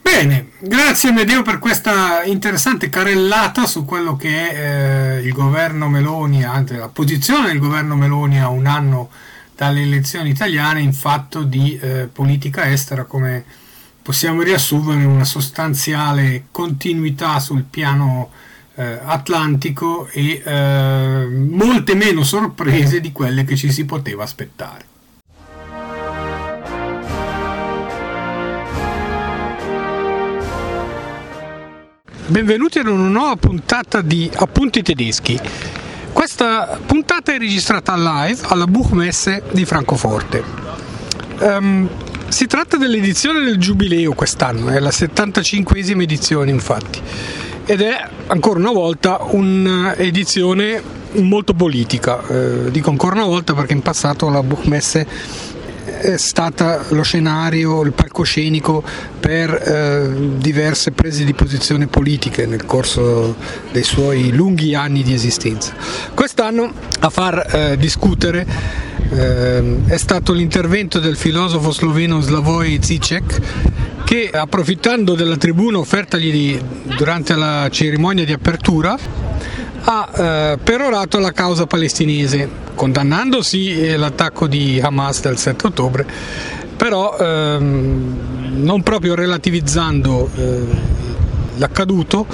Bene, 0.00 0.52
grazie 0.60 1.12
Medeo 1.12 1.42
per 1.42 1.58
questa 1.58 2.22
interessante 2.22 2.88
carellata 2.88 3.66
su 3.66 3.84
quello 3.84 4.16
che 4.16 4.50
è 4.50 5.18
eh, 5.18 5.20
il 5.20 5.32
governo 5.34 5.88
Meloni, 5.88 6.44
anzi 6.44 6.76
la 6.76 6.88
posizione 6.88 7.48
del 7.48 7.58
governo 7.58 7.94
Meloni 7.94 8.40
a 8.40 8.48
un 8.48 8.66
anno 8.66 9.10
dalle 9.58 9.82
elezioni 9.82 10.30
italiane 10.30 10.80
in 10.80 10.92
fatto 10.92 11.42
di 11.42 11.76
eh, 11.76 12.08
politica 12.12 12.70
estera 12.70 13.02
come 13.02 13.44
possiamo 14.00 14.42
riassumere 14.42 15.04
una 15.04 15.24
sostanziale 15.24 16.44
continuità 16.52 17.40
sul 17.40 17.64
piano 17.64 18.30
eh, 18.76 19.00
atlantico 19.02 20.06
e 20.12 20.40
eh, 20.44 21.26
molte 21.26 21.96
meno 21.96 22.22
sorprese 22.22 23.00
di 23.00 23.10
quelle 23.10 23.42
che 23.42 23.56
ci 23.56 23.72
si 23.72 23.84
poteva 23.84 24.22
aspettare. 24.22 24.86
Benvenuti 32.28 32.78
ad 32.78 32.86
una 32.86 33.08
nuova 33.08 33.34
puntata 33.34 34.02
di 34.02 34.30
Appunti 34.32 34.82
tedeschi. 34.82 35.77
Questa 36.18 36.80
puntata 36.84 37.32
è 37.32 37.38
registrata 37.38 37.94
live 37.94 38.40
alla 38.48 38.66
Buchmesse 38.66 39.44
di 39.52 39.64
Francoforte. 39.64 40.42
Um, 41.38 41.88
si 42.26 42.48
tratta 42.48 42.76
dell'edizione 42.76 43.44
del 43.44 43.56
Giubileo 43.56 44.14
quest'anno, 44.14 44.68
è 44.70 44.80
la 44.80 44.88
75esima 44.88 46.02
edizione 46.02 46.50
infatti, 46.50 47.00
ed 47.64 47.82
è 47.82 48.08
ancora 48.26 48.58
una 48.58 48.72
volta 48.72 49.18
un'edizione 49.30 50.82
molto 51.12 51.54
politica. 51.54 52.20
Eh, 52.26 52.72
dico 52.72 52.90
ancora 52.90 53.14
una 53.14 53.26
volta 53.26 53.54
perché 53.54 53.74
in 53.74 53.82
passato 53.82 54.28
la 54.28 54.42
Buchmesse 54.42 55.06
è 56.00 56.16
stata 56.16 56.84
lo 56.90 57.02
scenario, 57.02 57.82
il 57.82 57.92
palcoscenico 57.92 58.82
per 59.18 59.50
eh, 59.50 60.38
diverse 60.38 60.92
prese 60.92 61.24
di 61.24 61.34
posizione 61.34 61.86
politiche 61.86 62.46
nel 62.46 62.64
corso 62.64 63.36
dei 63.72 63.82
suoi 63.82 64.32
lunghi 64.32 64.74
anni 64.74 65.02
di 65.02 65.12
esistenza. 65.12 65.74
Quest'anno 66.14 66.72
a 67.00 67.10
far 67.10 67.46
eh, 67.54 67.76
discutere 67.76 68.46
eh, 69.10 69.76
è 69.86 69.96
stato 69.96 70.32
l'intervento 70.32 70.98
del 70.98 71.16
filosofo 71.16 71.70
sloveno 71.70 72.20
Slavoj 72.20 72.78
Zizek 72.80 73.40
che 74.04 74.30
approfittando 74.32 75.14
della 75.14 75.36
tribuna 75.36 75.78
offertagli 75.78 76.58
durante 76.96 77.34
la 77.34 77.68
cerimonia 77.70 78.24
di 78.24 78.32
apertura 78.32 78.98
ha 79.82 80.10
eh, 80.14 80.58
perorato 80.62 81.18
la 81.18 81.32
causa 81.32 81.66
palestinese 81.66 82.48
condannandosi 82.74 83.80
eh, 83.80 83.96
l'attacco 83.96 84.46
di 84.46 84.80
Hamas 84.80 85.20
del 85.20 85.36
7 85.36 85.66
ottobre, 85.66 86.06
però 86.76 87.16
ehm, 87.18 88.62
non 88.62 88.82
proprio 88.82 89.14
relativizzando 89.14 90.30
eh, 90.34 90.66
l'accaduto, 91.56 92.26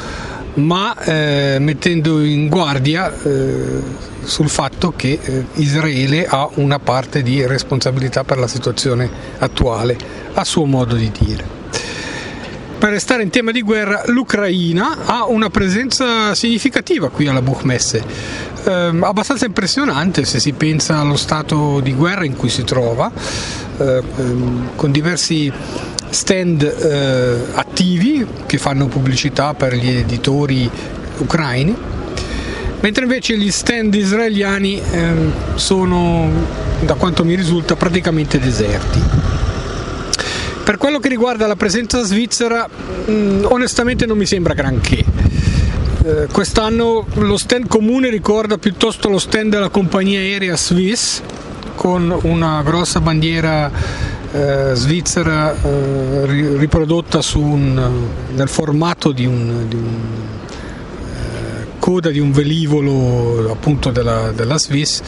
ma 0.54 0.96
eh, 1.02 1.56
mettendo 1.60 2.22
in 2.22 2.48
guardia 2.48 3.12
eh, 3.22 3.82
sul 4.22 4.48
fatto 4.48 4.92
che 4.94 5.18
eh, 5.22 5.44
Israele 5.54 6.26
ha 6.26 6.48
una 6.54 6.78
parte 6.78 7.22
di 7.22 7.44
responsabilità 7.46 8.24
per 8.24 8.38
la 8.38 8.48
situazione 8.48 9.10
attuale, 9.38 9.96
a 10.34 10.44
suo 10.44 10.64
modo 10.64 10.94
di 10.94 11.10
dire 11.10 11.63
per 12.78 12.90
restare 12.90 13.22
in 13.22 13.30
tema 13.30 13.50
di 13.50 13.62
guerra, 13.62 14.02
l'Ucraina 14.06 14.98
ha 15.04 15.26
una 15.26 15.50
presenza 15.50 16.34
significativa 16.34 17.08
qui 17.08 17.26
alla 17.26 17.42
Buchmesse, 17.42 18.04
eh, 18.64 18.70
abbastanza 19.00 19.46
impressionante 19.46 20.24
se 20.24 20.40
si 20.40 20.52
pensa 20.52 20.98
allo 20.98 21.16
stato 21.16 21.80
di 21.80 21.94
guerra 21.94 22.24
in 22.24 22.36
cui 22.36 22.48
si 22.48 22.64
trova, 22.64 23.10
eh, 23.78 24.02
con 24.76 24.90
diversi 24.90 25.52
stand 26.10 26.62
eh, 26.62 27.36
attivi 27.54 28.26
che 28.46 28.58
fanno 28.58 28.86
pubblicità 28.86 29.54
per 29.54 29.74
gli 29.74 29.90
editori 29.90 30.70
ucraini, 31.18 31.76
mentre 32.80 33.04
invece 33.04 33.36
gli 33.36 33.50
stand 33.50 33.94
israeliani 33.94 34.80
ehm, 34.90 35.32
sono, 35.56 36.28
da 36.80 36.94
quanto 36.94 37.24
mi 37.24 37.34
risulta, 37.34 37.76
praticamente 37.76 38.38
deserti. 38.38 39.33
Per 40.64 40.78
quello 40.78 40.98
che 40.98 41.10
riguarda 41.10 41.46
la 41.46 41.56
presenza 41.56 42.02
svizzera, 42.02 42.66
mm, 42.66 43.44
onestamente 43.44 44.06
non 44.06 44.16
mi 44.16 44.24
sembra 44.24 44.54
granché. 44.54 45.04
Eh, 46.02 46.26
quest'anno 46.32 47.06
lo 47.14 47.36
stand 47.36 47.68
comune 47.68 48.08
ricorda 48.08 48.56
piuttosto 48.56 49.10
lo 49.10 49.18
stand 49.18 49.50
della 49.50 49.68
compagnia 49.68 50.20
aerea 50.20 50.56
Swiss 50.56 51.20
con 51.74 52.18
una 52.22 52.62
grossa 52.62 53.00
bandiera 53.00 53.70
eh, 54.32 54.70
svizzera 54.74 55.54
eh, 55.54 56.56
riprodotta 56.56 57.20
un, 57.34 58.08
nel 58.34 58.48
formato 58.48 59.12
di 59.12 59.26
un, 59.26 59.68
di 59.68 59.76
un 59.76 59.98
eh, 61.12 61.66
coda 61.78 62.10
di 62.10 62.20
un 62.20 62.32
velivolo 62.32 63.50
appunto 63.52 63.90
della, 63.90 64.32
della 64.32 64.58
Swiss. 64.58 65.02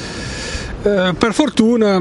Eh, 0.82 1.14
per 1.16 1.32
fortuna 1.32 1.98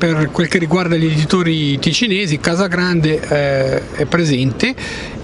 per 0.00 0.30
quel 0.32 0.48
che 0.48 0.56
riguarda 0.56 0.96
gli 0.96 1.04
editori 1.04 1.78
ticinesi, 1.78 2.38
Casa 2.38 2.68
Grande 2.68 3.20
eh, 3.20 3.96
è 3.96 4.06
presente 4.06 4.74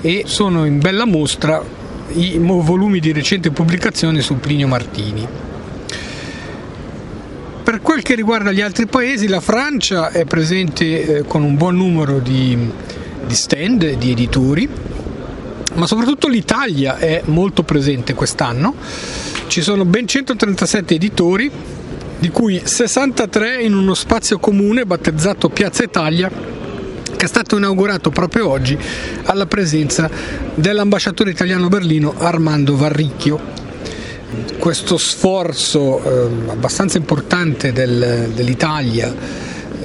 e 0.02 0.24
sono 0.26 0.66
in 0.66 0.80
bella 0.80 1.06
mostra 1.06 1.64
i 2.12 2.36
volumi 2.38 3.00
di 3.00 3.10
recente 3.10 3.50
pubblicazione 3.50 4.20
su 4.20 4.38
Plinio 4.38 4.68
Martini. 4.68 5.26
Per 7.62 7.80
quel 7.80 8.02
che 8.02 8.14
riguarda 8.14 8.52
gli 8.52 8.60
altri 8.60 8.84
paesi, 8.84 9.28
la 9.28 9.40
Francia 9.40 10.10
è 10.10 10.26
presente 10.26 11.20
eh, 11.20 11.22
con 11.22 11.42
un 11.42 11.56
buon 11.56 11.76
numero 11.76 12.18
di, 12.18 12.70
di 13.26 13.34
stand, 13.34 13.94
di 13.94 14.10
editori, 14.10 14.68
ma 15.72 15.86
soprattutto 15.86 16.28
l'Italia 16.28 16.98
è 16.98 17.22
molto 17.24 17.62
presente 17.62 18.12
quest'anno. 18.12 18.74
Ci 19.46 19.62
sono 19.62 19.86
ben 19.86 20.06
137 20.06 20.94
editori 20.94 21.50
di 22.18 22.28
cui 22.30 22.60
63 22.64 23.62
in 23.62 23.74
uno 23.74 23.94
spazio 23.94 24.38
comune 24.38 24.86
battezzato 24.86 25.48
Piazza 25.48 25.82
Italia 25.82 26.30
che 27.16 27.24
è 27.24 27.28
stato 27.28 27.56
inaugurato 27.56 28.10
proprio 28.10 28.48
oggi 28.48 28.78
alla 29.24 29.46
presenza 29.46 30.08
dell'ambasciatore 30.54 31.30
italiano 31.30 31.66
a 31.66 31.68
Berlino 31.68 32.14
Armando 32.18 32.76
Varricchio. 32.76 33.64
Questo 34.58 34.98
sforzo 34.98 36.02
eh, 36.02 36.50
abbastanza 36.50 36.98
importante 36.98 37.72
del, 37.72 38.30
dell'Italia 38.34 39.14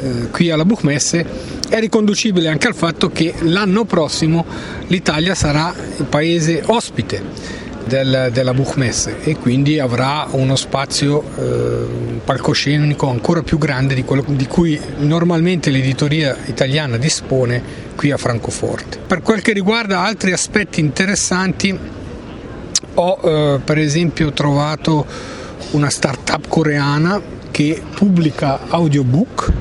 eh, 0.02 0.30
qui 0.30 0.50
alla 0.50 0.66
Buchmesse 0.66 1.26
è 1.70 1.80
riconducibile 1.80 2.50
anche 2.50 2.68
al 2.68 2.76
fatto 2.76 3.12
che 3.12 3.34
l'anno 3.42 3.86
prossimo 3.86 4.46
l'Italia 4.88 5.36
sarà 5.36 5.74
il 5.98 6.06
paese 6.06 6.64
ospite 6.66 7.24
del, 7.92 8.30
della 8.32 8.54
Buchmesse 8.54 9.18
e 9.22 9.36
quindi 9.36 9.78
avrà 9.78 10.26
uno 10.32 10.56
spazio 10.56 11.22
eh, 11.38 12.20
palcoscenico 12.24 13.10
ancora 13.10 13.44
più 13.44 13.58
grande 13.58 13.94
di 13.94 14.06
quello 14.06 14.24
di 14.28 14.48
cui 14.48 14.80
normalmente 15.00 15.70
l'editoria 15.70 16.38
italiana 16.46 16.96
dispone 16.96 17.62
qui 17.98 18.12
a 18.12 18.18
Francoforte. 18.18 18.98
Per 19.06 19.22
quel 19.22 19.42
che 19.42 19.52
riguarda 19.52 20.00
altri 20.00 20.32
aspetti 20.32 20.80
interessanti 20.80 21.78
ho 22.94 23.20
eh, 23.22 23.60
per 23.62 23.78
esempio 23.78 24.32
trovato 24.32 25.06
una 25.72 25.90
startup 25.90 26.48
coreana 26.48 27.22
che 27.52 27.82
pubblica 27.94 28.70
audiobook 28.70 29.52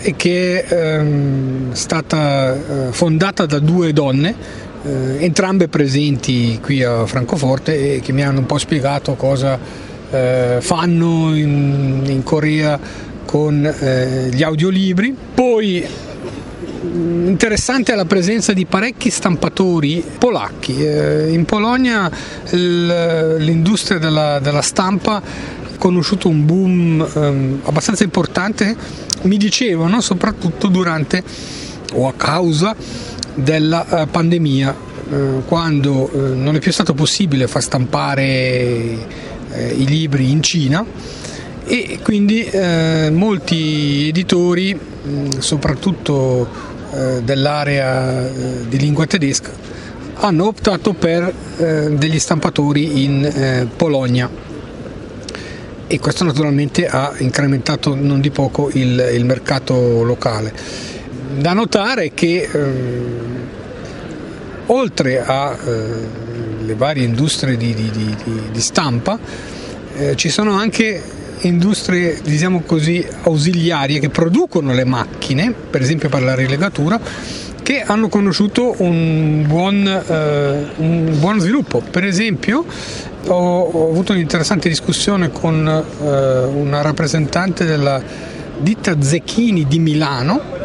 e 0.00 0.16
che 0.16 0.64
è 0.64 0.74
ehm, 0.74 1.74
stata 1.74 2.54
eh, 2.54 2.92
fondata 2.92 3.44
da 3.44 3.58
due 3.58 3.92
donne 3.92 4.70
eh, 4.84 5.24
entrambe 5.24 5.68
presenti 5.68 6.58
qui 6.60 6.82
a 6.82 7.06
Francoforte 7.06 7.94
e 7.94 8.00
che 8.00 8.12
mi 8.12 8.22
hanno 8.22 8.40
un 8.40 8.46
po' 8.46 8.58
spiegato 8.58 9.14
cosa 9.14 9.58
eh, 10.10 10.58
fanno 10.60 11.34
in, 11.34 12.02
in, 12.06 12.22
Corea 12.22 12.78
con 13.24 13.64
eh, 13.64 14.28
gli 14.32 14.42
audiolibri. 14.42 15.14
Poi 15.34 15.86
mm, 16.84 17.28
interessante 17.28 17.92
è 17.92 17.96
la 17.96 18.04
presenza 18.04 18.52
di 18.52 18.66
parecchi 18.66 19.10
stampatori 19.10 20.04
polacchi. 20.18 20.84
Eh, 20.84 21.32
in 21.32 21.44
Polonia 21.44 22.10
l'industria 22.50 23.98
della, 23.98 24.38
della 24.40 24.62
stampa 24.62 25.16
ha 25.16 25.22
conosciuto 25.78 26.28
un 26.28 26.44
boom 26.44 27.08
ehm, 27.14 27.60
abbastanza 27.64 28.04
importante, 28.04 28.76
mi 29.22 29.36
dicevano, 29.36 30.00
soprattutto 30.00 30.68
durante 30.68 31.22
o 31.94 32.08
a 32.08 32.14
causa 32.14 32.74
della 33.34 34.02
eh, 34.02 34.06
pandemia, 34.06 34.74
eh, 35.10 35.16
quando 35.46 36.10
eh, 36.10 36.34
non 36.34 36.56
è 36.56 36.58
più 36.58 36.72
stato 36.72 36.94
possibile 36.94 37.46
far 37.46 37.62
stampare 37.62 39.30
i 39.52 39.84
libri 39.84 40.30
in 40.30 40.42
Cina 40.42 40.82
e 41.66 41.98
quindi 42.02 42.48
molti 43.12 44.08
editori, 44.08 44.78
soprattutto 45.40 46.48
dell'area 47.22 48.30
di 48.66 48.78
lingua 48.78 49.04
tedesca, 49.04 49.50
hanno 50.14 50.46
optato 50.46 50.94
per 50.94 51.30
degli 51.58 52.18
stampatori 52.18 53.04
in 53.04 53.68
Polonia 53.76 54.30
e 55.86 55.98
questo 56.00 56.24
naturalmente 56.24 56.86
ha 56.86 57.12
incrementato 57.18 57.94
non 57.94 58.22
di 58.22 58.30
poco 58.30 58.70
il, 58.72 59.10
il 59.12 59.26
mercato 59.26 60.02
locale. 60.02 60.91
Da 61.38 61.52
notare 61.54 62.12
che 62.12 62.48
ehm, 62.50 63.48
oltre 64.66 65.24
alle 65.24 66.72
eh, 66.72 66.74
varie 66.74 67.04
industrie 67.04 67.56
di, 67.56 67.74
di, 67.74 67.90
di, 67.90 68.16
di 68.50 68.60
stampa 68.60 69.18
eh, 69.96 70.14
ci 70.16 70.28
sono 70.28 70.52
anche 70.52 71.02
industrie 71.40 72.20
diciamo 72.22 72.62
così 72.64 73.04
ausiliarie 73.22 73.98
che 73.98 74.10
producono 74.10 74.72
le 74.72 74.84
macchine, 74.84 75.52
per 75.52 75.80
esempio 75.80 76.08
per 76.08 76.22
la 76.22 76.34
rilegatura, 76.34 77.00
che 77.62 77.82
hanno 77.82 78.08
conosciuto 78.08 78.74
un 78.78 79.44
buon, 79.46 79.86
eh, 79.86 80.66
un 80.76 81.16
buon 81.18 81.40
sviluppo. 81.40 81.80
Per 81.80 82.04
esempio 82.04 82.64
ho, 83.26 83.60
ho, 83.60 83.90
avuto 83.90 84.12
un'interessante 84.12 84.68
discussione 84.68 85.30
con 85.30 85.66
eh, 85.66 86.44
una 86.44 86.82
rappresentante 86.82 87.64
della 87.64 88.02
ditta 88.58 89.00
Zecchini 89.00 89.66
di 89.66 89.78
Milano 89.78 90.60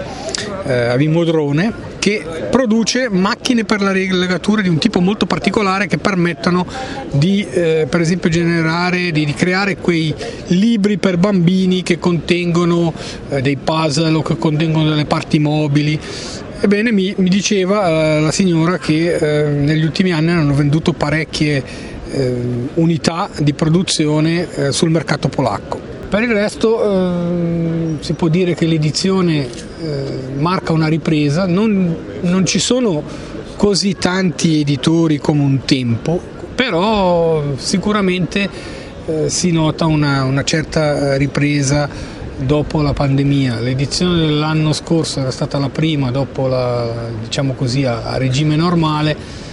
eh, 0.68 0.98
Vimodrone 0.98 1.96
che 2.00 2.24
produce 2.50 3.10
macchine 3.10 3.66
per 3.66 3.82
la 3.82 3.92
rilegatura 3.92 4.62
di 4.62 4.70
un 4.70 4.78
tipo 4.78 5.02
molto 5.02 5.26
particolare 5.26 5.88
che 5.88 5.98
permettono 5.98 6.66
di 7.12 7.46
eh, 7.52 7.88
per 7.90 8.02
esempio 8.02 8.30
generare, 8.30 9.12
di, 9.12 9.26
di, 9.26 9.34
creare 9.34 9.78
quei 9.78 10.14
libri 10.48 10.98
per 10.98 11.18
bambini 11.18 11.84
che 11.84 12.00
contengono 12.00 12.94
eh, 13.30 13.42
dei 13.42 13.58
puzzle 13.58 14.16
o 14.16 14.22
che 14.22 14.38
contengono 14.38 14.90
delle 14.90 15.06
parti 15.06 15.40
mobili. 15.40 16.00
Ebbene 16.60 16.92
mi, 16.92 17.14
mi 17.18 17.30
diceva 17.30 17.88
eh, 17.88 18.22
la 18.22 18.32
signora 18.32 18.78
che 18.78 19.16
eh, 19.16 19.50
negli 19.50 19.84
ultimi 19.84 20.12
anni 20.12 20.32
hanno 20.32 20.54
venduto 20.54 20.94
parecchie 20.94 21.64
eh, 22.10 22.36
unità 22.76 23.30
di 23.40 23.54
produzione 23.54 24.72
sul 24.72 24.90
mercato 24.90 25.28
polacco. 25.28 25.97
Per 26.10 26.24
il 26.24 26.32
resto 26.32 26.84
eh, 26.84 27.98
si 28.00 28.14
può 28.14 28.30
dire 28.30 28.56
che 28.56 28.66
l'edizione 28.66 29.46
eh, 29.46 30.20
marca 30.38 30.72
una 30.72 30.88
ripresa, 30.88 31.46
non, 31.46 31.96
non, 32.22 32.46
ci 32.46 32.60
sono 32.60 33.04
così 33.58 33.96
tanti 33.96 34.62
editori 34.62 35.18
come 35.18 35.42
un 35.42 35.66
tempo, 35.66 36.18
però 36.56 37.44
sicuramente 37.58 38.50
eh, 39.06 39.30
si 39.30 39.52
nota 39.52 39.86
una, 39.86 40.24
una, 40.24 40.46
certa 40.46 41.18
ripresa 41.18 41.90
dopo 42.38 42.82
la 42.82 42.94
pandemia. 42.94 43.60
L'edizione 43.60 44.20
dell'anno 44.20 44.72
scorso 44.72 45.20
era 45.20 45.32
stata 45.32 45.58
la 45.58 45.70
prima 45.70 46.10
dopo 46.10 46.48
la, 46.48 46.90
diciamo 47.22 47.52
così, 47.52 47.84
a, 47.84 48.04
a 48.04 48.18
regime 48.18 48.56
normale 48.56 49.46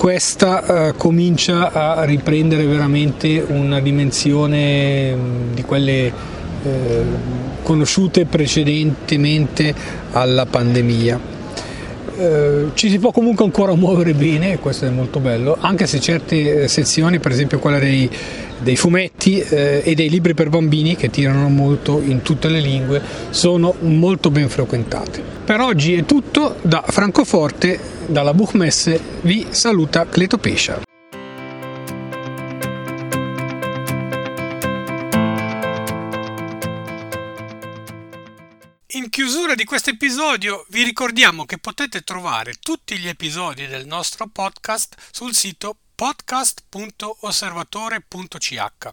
questa 0.00 0.88
eh, 0.88 0.94
comincia 0.96 1.72
a 1.72 2.04
riprendere 2.04 2.64
veramente 2.64 3.44
una 3.46 3.80
dimensione 3.80 5.14
mm, 5.14 5.52
di 5.52 5.62
quelle 5.62 6.12
eh, 6.62 7.02
conosciute 7.62 8.24
precedentemente 8.24 9.74
alla 10.12 10.46
pandemia. 10.46 11.39
Eh, 12.20 12.72
ci 12.74 12.90
si 12.90 12.98
può 12.98 13.12
comunque 13.12 13.46
ancora 13.46 13.74
muovere 13.74 14.12
bene, 14.12 14.58
questo 14.58 14.84
è 14.84 14.90
molto 14.90 15.20
bello, 15.20 15.56
anche 15.58 15.86
se 15.86 16.00
certe 16.00 16.64
eh, 16.64 16.68
sezioni, 16.68 17.18
per 17.18 17.32
esempio 17.32 17.58
quella 17.58 17.78
dei, 17.78 18.10
dei 18.58 18.76
fumetti 18.76 19.38
eh, 19.40 19.80
e 19.82 19.94
dei 19.94 20.10
libri 20.10 20.34
per 20.34 20.50
bambini 20.50 20.96
che 20.96 21.08
tirano 21.08 21.48
molto 21.48 21.98
in 22.04 22.20
tutte 22.20 22.48
le 22.48 22.60
lingue, 22.60 23.00
sono 23.30 23.74
molto 23.80 24.30
ben 24.30 24.50
frequentate. 24.50 25.22
Per 25.46 25.60
oggi 25.60 25.94
è 25.94 26.04
tutto 26.04 26.56
da 26.60 26.84
Francoforte 26.86 27.78
dalla 28.04 28.34
Buchmesse 28.34 29.00
vi 29.22 29.46
saluta 29.48 30.06
Cleto 30.06 30.36
Pescia. 30.36 30.89
Chiusura 39.50 39.54
di 39.54 39.64
questo 39.64 39.90
episodio 39.90 40.64
vi 40.68 40.84
ricordiamo 40.84 41.44
che 41.44 41.58
potete 41.58 42.02
trovare 42.02 42.54
tutti 42.60 42.96
gli 42.98 43.08
episodi 43.08 43.66
del 43.66 43.84
nostro 43.84 44.28
podcast 44.28 44.94
sul 45.10 45.34
sito 45.34 45.76
podcast.osservatore.ch 45.96 48.90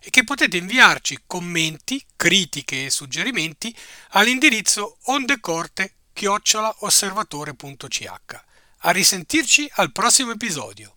e 0.00 0.10
che 0.10 0.24
potete 0.24 0.56
inviarci 0.56 1.20
commenti, 1.24 2.04
critiche 2.16 2.86
e 2.86 2.90
suggerimenti 2.90 3.72
all'indirizzo 4.10 4.96
ondecorte 5.04 5.94
chiocciolaosservatore.ch. 6.12 8.44
A 8.78 8.90
risentirci 8.90 9.70
al 9.74 9.92
prossimo 9.92 10.32
episodio. 10.32 10.92